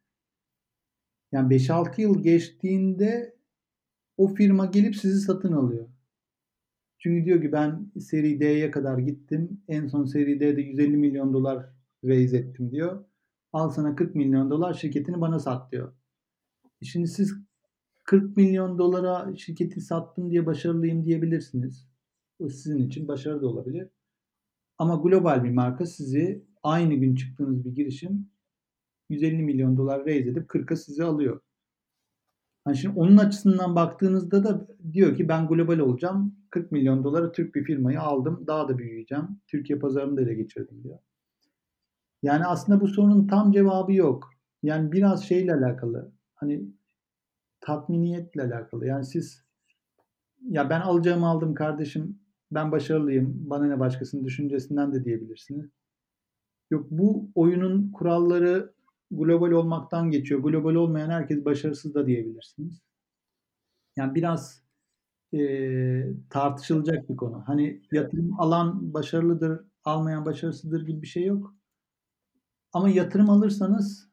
Yani 1.32 1.56
5-6 1.56 2.02
yıl 2.02 2.24
geçtiğinde 2.24 3.38
o 4.18 4.28
firma 4.28 4.66
gelip 4.66 4.96
sizi 4.96 5.20
satın 5.20 5.52
alıyor. 5.52 5.88
Çünkü 7.00 7.26
diyor 7.26 7.42
ki 7.42 7.52
ben 7.52 7.92
seri 8.00 8.40
D'ye 8.40 8.72
kadar 8.72 8.98
gittim. 8.98 9.62
En 9.68 9.88
son 9.88 10.06
seri 10.06 10.40
D'de 10.40 10.62
150 10.62 10.98
milyon 10.98 11.34
dolar 11.34 11.70
raise 12.04 12.38
ettim 12.38 12.72
diyor. 12.72 13.06
Al 13.54 13.70
sana 13.70 13.96
40 13.96 14.16
milyon 14.16 14.50
dolar 14.52 14.74
şirketini 14.74 15.22
bana 15.22 15.40
sat 15.40 15.72
diyor. 15.72 15.94
Şimdi 16.84 17.08
siz 17.08 17.47
40 18.08 18.38
milyon 18.38 18.78
dolara 18.78 19.36
şirketi 19.36 19.82
sattım 19.82 20.32
diye 20.32 20.46
başarılıyım 20.46 21.06
diyebilirsiniz. 21.06 21.88
Bu 22.40 22.50
sizin 22.50 22.78
için 22.88 23.08
başarı 23.08 23.42
da 23.42 23.48
olabilir. 23.48 23.90
Ama 24.78 24.96
global 24.96 25.44
bir 25.44 25.52
marka 25.52 25.86
sizi 25.86 26.46
aynı 26.64 26.94
gün 26.94 27.16
çıktığınız 27.16 27.66
bir 27.66 27.72
girişim 27.76 28.30
150 29.10 29.44
milyon 29.44 29.78
dolar 29.78 30.06
raise 30.06 30.30
edip 30.30 30.50
40'a 30.50 30.76
sizi 30.76 31.04
alıyor. 31.04 31.42
Hani 32.64 32.78
şimdi 32.78 33.00
onun 33.00 33.18
açısından 33.18 33.76
baktığınızda 33.76 34.44
da 34.44 34.68
diyor 34.94 35.16
ki 35.16 35.30
ben 35.30 35.48
global 35.48 35.80
olacağım. 35.80 36.36
40 36.50 36.72
milyon 36.72 37.04
dolara 37.04 37.32
Türk 37.32 37.56
bir 37.56 37.64
firmayı 37.64 38.02
aldım. 38.02 38.44
Daha 38.48 38.68
da 38.68 38.78
büyüyeceğim. 38.78 39.28
Türkiye 39.48 39.80
pazarını 39.80 40.18
da 40.18 40.22
ele 40.22 40.34
geçirdim 40.34 40.84
diyor. 40.84 41.00
Yani 42.24 42.46
aslında 42.46 42.82
bu 42.82 42.88
sorunun 42.88 43.28
tam 43.28 43.52
cevabı 43.52 43.94
yok. 43.94 44.30
Yani 44.64 44.92
biraz 44.92 45.24
şeyle 45.24 45.54
alakalı. 45.54 46.12
Hani 46.36 46.77
tatminiyetle 47.62 48.44
alakalı. 48.44 48.88
Yani 48.88 49.06
siz 49.06 49.46
ya 50.42 50.70
ben 50.70 50.82
alacağımı 50.82 51.28
aldım 51.28 51.54
kardeşim. 51.54 52.20
Ben 52.52 52.72
başarılıyım. 52.72 53.50
Bana 53.50 53.66
ne 53.66 53.80
başkasının 53.80 54.26
düşüncesinden 54.26 54.94
de 54.94 55.06
diyebilirsiniz. 55.06 55.70
Yok 56.72 56.88
bu 56.92 57.32
oyunun 57.36 57.92
kuralları 57.92 58.74
global 59.12 59.52
olmaktan 59.52 60.12
geçiyor. 60.12 60.44
Global 60.44 60.76
olmayan 60.76 61.10
herkes 61.10 61.46
başarısız 61.46 61.94
da 61.94 62.08
diyebilirsiniz. 62.08 62.82
Yani 63.96 64.16
biraz 64.16 64.64
e, 65.34 65.40
tartışılacak 66.30 67.10
bir 67.10 67.16
konu. 67.16 67.44
Hani 67.46 67.82
yatırım 67.92 68.40
alan 68.40 68.94
başarılıdır, 68.94 69.62
almayan 69.84 70.26
başarısızdır 70.26 70.86
gibi 70.86 71.02
bir 71.02 71.08
şey 71.08 71.26
yok. 71.26 71.56
Ama 72.74 72.90
yatırım 72.90 73.30
alırsanız 73.30 74.10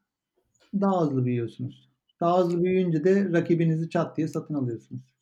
daha 0.74 1.02
hızlı 1.02 1.24
büyüyorsunuz. 1.24 1.93
Daha 2.20 2.38
hızlı 2.38 2.64
büyüyünce 2.64 3.04
de 3.04 3.32
rakibinizi 3.32 3.90
çat 3.90 4.16
diye 4.16 4.28
satın 4.28 4.54
alıyorsunuz. 4.54 5.14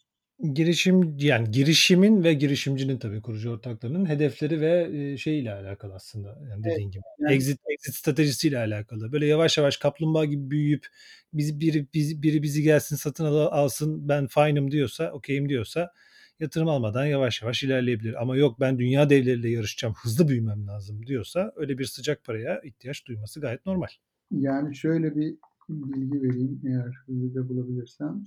Girişim 0.53 1.17
yani 1.19 1.51
girişimin 1.51 2.25
ve 2.25 2.35
girişimcinin 2.35 2.99
tabii 2.99 3.23
kurucu 3.23 3.51
ortaklarının 3.51 4.09
hedefleri 4.09 4.61
ve 4.61 4.91
e, 4.93 5.17
şeyle 5.17 5.53
alakalı 5.53 5.95
aslında. 5.95 6.39
Yani 6.51 6.65
dediğin 6.65 6.85
Evet, 6.87 6.93
gibi. 6.93 7.03
yani- 7.19 7.35
Exit 7.35 7.61
exit 7.71 7.95
stratejisiyle 7.95 8.59
alakalı. 8.59 9.13
Böyle 9.13 9.27
yavaş 9.27 9.59
yavaş 9.59 9.77
kaplumbağa 9.77 10.25
gibi 10.25 10.51
büyüyüp 10.51 10.87
biz 11.33 11.61
biri 11.61 11.87
biz, 11.95 12.23
biri 12.23 12.43
bizi 12.43 12.63
gelsin 12.63 12.97
satın 12.97 13.25
al, 13.25 13.37
alsın 13.37 14.09
ben 14.09 14.27
fine'ım 14.27 14.71
diyorsa, 14.71 15.11
okeyim 15.13 15.49
diyorsa 15.49 15.93
yatırım 16.41 16.69
almadan 16.69 17.07
yavaş 17.07 17.43
yavaş 17.43 17.63
ilerleyebilir. 17.63 18.23
Ama 18.23 18.37
yok 18.37 18.61
ben 18.61 18.79
dünya 18.79 19.11
devleriyle 19.11 19.51
yarışacağım, 19.51 19.95
hızlı 20.03 20.29
büyümem 20.29 20.67
lazım 20.67 21.07
diyorsa 21.07 21.53
öyle 21.57 21.79
bir 21.79 21.85
sıcak 21.85 22.25
paraya 22.25 22.61
ihtiyaç 22.65 23.07
duyması 23.07 23.41
gayet 23.41 23.67
normal. 23.67 23.89
Yani 24.31 24.77
şöyle 24.77 25.17
bir 25.17 25.35
bilgi 25.69 26.23
vereyim 26.23 26.61
eğer 26.67 26.95
hızlıca 27.07 27.49
bulabilirsem. 27.49 28.25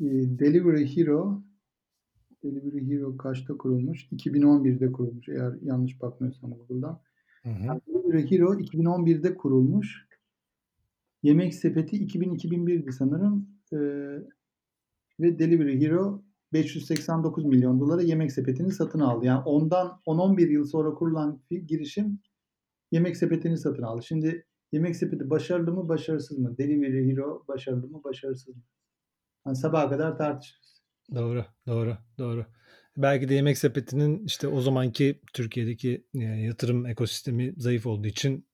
Ee, 0.00 0.04
Delivery 0.38 0.96
Hero 0.96 1.42
Delivery 2.44 2.90
Hero 2.90 3.16
kaçta 3.16 3.56
kurulmuş? 3.56 4.06
2011'de 4.12 4.92
kurulmuş 4.92 5.28
eğer 5.28 5.54
yanlış 5.62 6.00
bakmıyorsam 6.00 6.50
Google'dan. 6.50 7.00
Hı 7.42 7.50
hı. 7.50 7.80
Delivery 7.88 8.30
Hero 8.30 8.54
2011'de 8.54 9.34
kurulmuş. 9.34 10.06
Yemek 11.22 11.54
Sepeti 11.54 11.96
2000-2001'di 11.96 12.92
sanırım. 12.92 13.48
Ee, 13.72 13.76
ve 15.20 15.38
Delivery 15.38 15.80
Hero 15.80 16.22
589 16.52 17.44
milyon 17.44 17.80
dolara 17.80 18.02
Yemek 18.02 18.32
Sepeti'ni 18.32 18.72
satın 18.72 19.00
aldı. 19.00 19.26
Yani 19.26 19.42
ondan 19.44 20.00
10-11 20.06 20.48
yıl 20.48 20.64
sonra 20.64 20.94
kurulan 20.94 21.42
bir 21.50 21.62
girişim 21.62 22.20
Yemek 22.92 23.16
Sepeti'ni 23.16 23.58
satın 23.58 23.82
aldı. 23.82 24.02
Şimdi 24.02 24.46
Yemek 24.72 24.96
Sepeti 24.96 25.30
başarılı 25.30 25.72
mı, 25.72 25.88
başarısız 25.88 26.38
mı? 26.38 26.58
Delivery 26.58 27.12
Hero 27.12 27.44
başarılı 27.48 27.86
mı, 27.86 28.04
başarısız 28.04 28.56
mı? 28.56 28.62
Yani 29.46 29.56
sabaha 29.56 29.90
kadar 29.90 30.18
tartışırız. 30.18 30.82
Doğru, 31.14 31.44
doğru, 31.66 31.96
doğru. 32.18 32.46
Belki 32.96 33.28
de 33.28 33.34
Yemek 33.34 33.58
Sepeti'nin 33.58 34.24
işte 34.24 34.48
o 34.48 34.60
zamanki 34.60 35.20
Türkiye'deki 35.32 36.06
yatırım 36.14 36.86
ekosistemi 36.86 37.54
zayıf 37.56 37.86
olduğu 37.86 38.06
için 38.06 38.46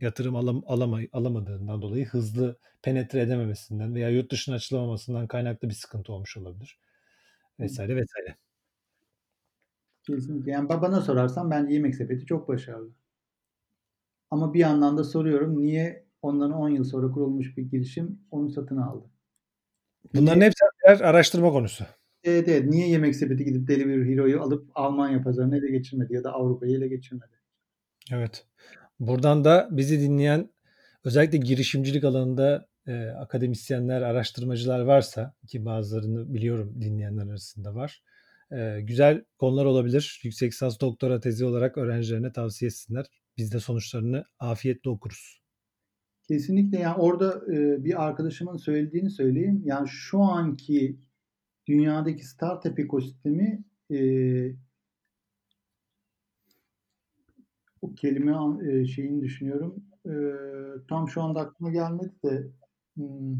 yatırım 0.00 0.36
alam, 0.36 0.62
alamay, 0.66 1.08
alamadığından 1.12 1.82
dolayı 1.82 2.06
hızlı 2.06 2.58
penetre 2.82 3.20
edememesinden 3.20 3.94
veya 3.94 4.08
yurt 4.10 4.32
dışına 4.32 4.54
açılamamasından 4.54 5.26
kaynaklı 5.26 5.68
bir 5.68 5.74
sıkıntı 5.74 6.12
olmuş 6.12 6.36
olabilir. 6.36 6.78
Vesaire 7.60 7.96
vesaire. 7.96 8.36
Kesinlikle. 10.06 10.50
Yani 10.50 10.68
bana 10.68 11.00
sorarsan 11.00 11.50
bence 11.50 11.74
Yemek 11.74 11.94
Sepeti 11.94 12.26
çok 12.26 12.48
başarılı. 12.48 12.92
Ama 14.30 14.54
bir 14.54 14.58
yandan 14.58 14.98
da 14.98 15.04
soruyorum 15.04 15.62
niye 15.62 16.06
ondan 16.22 16.52
10 16.52 16.68
yıl 16.68 16.84
sonra 16.84 17.10
kurulmuş 17.10 17.56
bir 17.56 17.62
girişim 17.62 18.20
onu 18.30 18.50
satın 18.50 18.76
aldı? 18.76 19.10
Bunların 20.14 20.40
hepsi 20.40 20.64
birer 20.84 21.00
araştırma 21.00 21.52
konusu. 21.52 21.84
Evet 22.24 22.48
evet. 22.48 22.64
Niye 22.64 22.88
Yemek 22.88 23.16
Sepeti 23.16 23.44
gidip 23.44 23.68
Delivery 23.68 24.12
Hero'yu 24.12 24.42
alıp 24.42 24.70
Almanya 24.74 25.22
pazarını 25.22 25.56
ele 25.58 25.70
geçirmedi 25.70 26.14
ya 26.14 26.24
da 26.24 26.32
Avrupa'yı 26.32 26.76
ele 26.76 26.88
geçirmedi? 26.88 27.32
Evet. 28.12 28.46
Buradan 29.00 29.44
da 29.44 29.68
bizi 29.70 30.00
dinleyen 30.00 30.50
özellikle 31.04 31.38
girişimcilik 31.38 32.04
alanında 32.04 32.68
e, 32.86 33.06
akademisyenler, 33.06 34.02
araştırmacılar 34.02 34.80
varsa 34.80 35.34
ki 35.46 35.64
bazılarını 35.64 36.34
biliyorum 36.34 36.74
dinleyenler 36.80 37.26
arasında 37.26 37.74
var. 37.74 38.02
E, 38.52 38.80
güzel 38.80 39.24
konular 39.38 39.64
olabilir. 39.64 40.20
Yüksek 40.24 40.52
lisans 40.52 40.80
doktora 40.80 41.20
tezi 41.20 41.44
olarak 41.44 41.78
öğrencilerine 41.78 42.32
tavsiye 42.32 42.66
etsinler. 42.66 43.06
Biz 43.38 43.52
de 43.52 43.60
sonuçlarını 43.60 44.24
afiyetle 44.38 44.90
okuruz. 44.90 45.42
Kesinlikle 46.22 46.78
yani 46.78 46.96
orada 46.96 47.54
e, 47.54 47.84
bir 47.84 48.04
arkadaşımın 48.04 48.56
söylediğini 48.56 49.10
söyleyeyim. 49.10 49.62
Yani 49.64 49.88
şu 49.88 50.20
anki 50.22 50.98
dünyadaki 51.66 52.26
startup 52.26 52.78
ekosistemi 52.78 53.64
e, 53.90 53.98
o 57.82 57.94
kelime 57.94 58.36
e, 58.70 58.86
şeyini 58.86 59.22
düşünüyorum. 59.22 59.84
E, 60.06 60.12
tam 60.88 61.08
şu 61.08 61.22
anda 61.22 61.40
aklıma 61.40 61.70
gelmedi 61.70 62.12
de 62.24 62.48
hmm, 62.96 63.36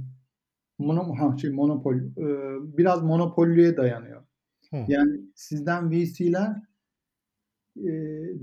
mono, 0.78 1.36
şey, 1.38 1.50
monopol. 1.50 1.96
E, 1.96 2.78
biraz 2.78 3.02
monopollüye 3.02 3.76
dayanıyor. 3.76 4.22
Hı. 4.70 4.76
Yani 4.88 5.20
sizden 5.34 5.90
VC'ler 5.90 6.67
e, 7.84 7.92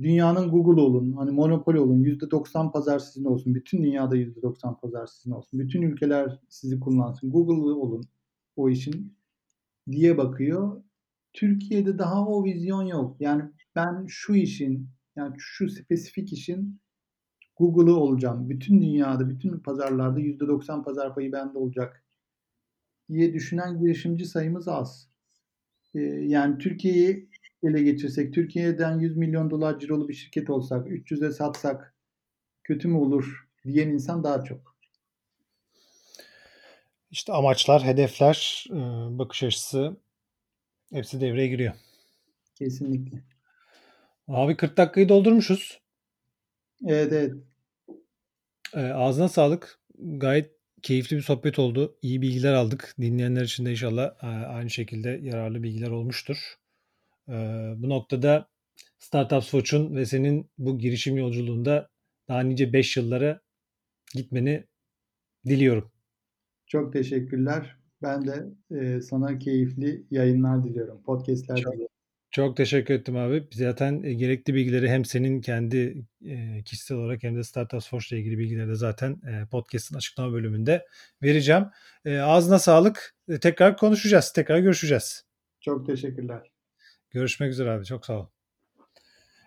dünyanın 0.01 0.49
Google 0.49 0.81
olun, 0.81 1.11
hani 1.11 1.31
monopol 1.31 1.75
olun, 1.75 2.03
%90 2.03 2.71
pazar 2.71 2.99
sizin 2.99 3.25
olsun, 3.25 3.55
bütün 3.55 3.83
dünyada 3.83 4.17
%90 4.17 4.79
pazar 4.79 5.07
sizin 5.07 5.31
olsun, 5.31 5.59
bütün 5.59 5.81
ülkeler 5.81 6.39
sizi 6.49 6.79
kullansın, 6.79 7.31
Google 7.31 7.71
olun 7.71 8.03
o 8.55 8.69
işin 8.69 9.17
diye 9.91 10.17
bakıyor. 10.17 10.83
Türkiye'de 11.33 11.97
daha 11.97 12.27
o 12.27 12.43
vizyon 12.45 12.83
yok. 12.83 13.15
Yani 13.19 13.43
ben 13.75 14.05
şu 14.07 14.35
işin, 14.35 14.89
yani 15.15 15.35
şu 15.37 15.69
spesifik 15.69 16.33
işin 16.33 16.79
Google'ı 17.57 17.95
olacağım. 17.95 18.49
Bütün 18.49 18.81
dünyada, 18.81 19.29
bütün 19.29 19.59
pazarlarda 19.59 20.19
%90 20.19 20.83
pazar 20.83 21.15
payı 21.15 21.31
bende 21.31 21.57
olacak 21.57 22.03
diye 23.09 23.33
düşünen 23.33 23.79
girişimci 23.79 24.25
sayımız 24.25 24.67
az. 24.67 25.09
Ee, 25.95 25.99
yani 26.01 26.57
Türkiye'yi 26.57 27.29
ele 27.65 27.83
geçirsek, 27.83 28.33
Türkiye'den 28.33 28.99
100 28.99 29.17
milyon 29.17 29.49
dolar 29.49 29.79
cirolu 29.79 30.07
bir 30.07 30.13
şirket 30.13 30.49
olsak, 30.49 30.87
300'e 30.87 31.31
satsak 31.31 31.95
kötü 32.63 32.87
mü 32.87 32.97
olur 32.97 33.47
diyen 33.65 33.89
insan 33.89 34.23
daha 34.23 34.43
çok. 34.43 34.75
İşte 37.11 37.33
amaçlar, 37.33 37.83
hedefler, 37.83 38.65
e, 38.69 38.75
bakış 39.19 39.43
açısı 39.43 39.97
hepsi 40.93 41.21
devreye 41.21 41.47
giriyor. 41.47 41.73
Kesinlikle. 42.55 43.23
Abi 44.27 44.57
40 44.57 44.77
dakikayı 44.77 45.09
doldurmuşuz. 45.09 45.79
Evet 46.85 47.13
evet. 47.13 47.33
E, 48.73 48.79
ağzına 48.79 49.29
sağlık. 49.29 49.79
Gayet 49.99 50.51
keyifli 50.81 51.17
bir 51.17 51.21
sohbet 51.21 51.59
oldu. 51.59 51.97
İyi 52.01 52.21
bilgiler 52.21 52.53
aldık. 52.53 52.95
Dinleyenler 53.01 53.43
için 53.43 53.65
de 53.65 53.71
inşallah 53.71 54.23
e, 54.23 54.27
aynı 54.27 54.69
şekilde 54.69 55.09
yararlı 55.09 55.63
bilgiler 55.63 55.89
olmuştur. 55.89 56.55
Bu 57.77 57.89
noktada 57.89 58.49
Startups 58.97 59.51
Watch'un 59.51 59.95
ve 59.95 60.05
senin 60.05 60.49
bu 60.57 60.77
girişim 60.79 61.17
yolculuğunda 61.17 61.89
daha 62.27 62.41
nice 62.41 62.73
5 62.73 62.97
yıllara 62.97 63.41
gitmeni 64.13 64.63
diliyorum. 65.45 65.91
Çok 66.67 66.93
teşekkürler. 66.93 67.75
Ben 68.01 68.27
de 68.27 68.45
e, 68.79 69.01
sana 69.01 69.39
keyifli 69.39 70.05
yayınlar 70.11 70.63
diliyorum. 70.63 71.03
Podcast'ler 71.03 71.55
Çok- 71.57 71.73
diliyorum. 71.73 71.95
Çok 72.31 72.57
teşekkür 72.57 72.93
ettim 72.93 73.15
abi. 73.17 73.47
Zaten 73.53 74.03
e, 74.03 74.13
gerekli 74.13 74.53
bilgileri 74.53 74.89
hem 74.89 75.05
senin 75.05 75.41
kendi 75.41 76.05
e, 76.25 76.63
kişisel 76.63 76.97
olarak 76.97 77.23
hem 77.23 77.35
de 77.35 77.43
Startups 77.43 77.89
Force 77.89 78.15
ile 78.15 78.21
ilgili 78.21 78.39
bilgileri 78.39 78.67
de 78.67 78.75
zaten 78.75 79.11
e, 79.11 79.45
podcast'ın 79.51 79.95
açıklama 79.97 80.33
bölümünde 80.33 80.85
vereceğim. 81.23 81.65
E, 82.05 82.17
ağzına 82.17 82.59
sağlık. 82.59 83.15
E, 83.29 83.39
tekrar 83.39 83.77
konuşacağız. 83.77 84.33
Tekrar 84.33 84.59
görüşeceğiz. 84.59 85.25
Çok 85.61 85.85
teşekkürler. 85.85 86.54
Görüşmek 87.15 87.51
üzere 87.51 87.71
abi. 87.71 87.85
Çok 87.85 88.05
sağ 88.05 88.13
ol. 88.13 88.25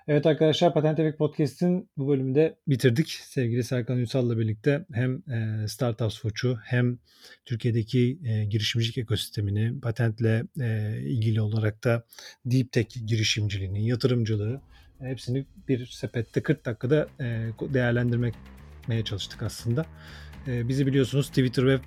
Evet 0.07 0.27
arkadaşlar 0.27 0.75
Patent 0.75 0.99
Efekt 0.99 1.19
Podcast'in 1.19 1.91
bu 1.97 2.09
bölümünde 2.09 2.57
bitirdik. 2.69 3.09
Sevgili 3.09 3.65
Serkan 3.65 3.99
Ünsal'la 3.99 4.39
birlikte 4.39 4.87
hem 4.93 5.23
e, 5.33 5.69
Startups 5.69 6.15
Watch'u 6.15 6.59
hem 6.65 6.99
Türkiye'deki 7.45 8.19
e, 8.25 8.45
girişimcilik 8.45 8.99
ekosistemini, 8.99 9.81
patentle 9.81 10.45
e, 10.61 10.99
ilgili 11.01 11.41
olarak 11.41 11.85
da 11.85 12.05
Deep 12.45 12.73
Tech 12.73 13.07
girişimciliğini, 13.07 13.89
yatırımcılığı 13.89 14.61
hepsini 14.99 15.47
bir 15.69 15.87
sepette 15.87 16.43
40 16.43 16.65
dakikada 16.65 17.09
değerlendirmeye 17.61 19.05
çalıştık 19.05 19.43
aslında. 19.43 19.87
Bizi 20.47 20.87
biliyorsunuz 20.87 21.29
Twitter 21.29 21.67
ve 21.67 21.79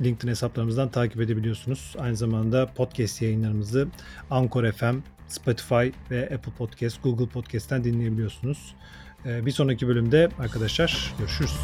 LinkedIn 0.00 0.28
hesaplarımızdan 0.28 0.90
takip 0.90 1.20
edebiliyorsunuz. 1.20 1.94
Aynı 1.98 2.16
zamanda 2.16 2.66
podcast 2.74 3.22
yayınlarımızı 3.22 3.88
Anchor 4.30 4.72
FM, 4.72 4.96
Spotify 5.28 5.90
ve 6.10 6.22
Apple 6.34 6.52
Podcast, 6.58 7.02
Google 7.02 7.26
Podcast'ten 7.26 7.84
dinleyebiliyorsunuz. 7.84 8.74
Bir 9.24 9.50
sonraki 9.50 9.88
bölümde 9.88 10.28
arkadaşlar 10.38 11.14
görüşürüz. 11.18 11.58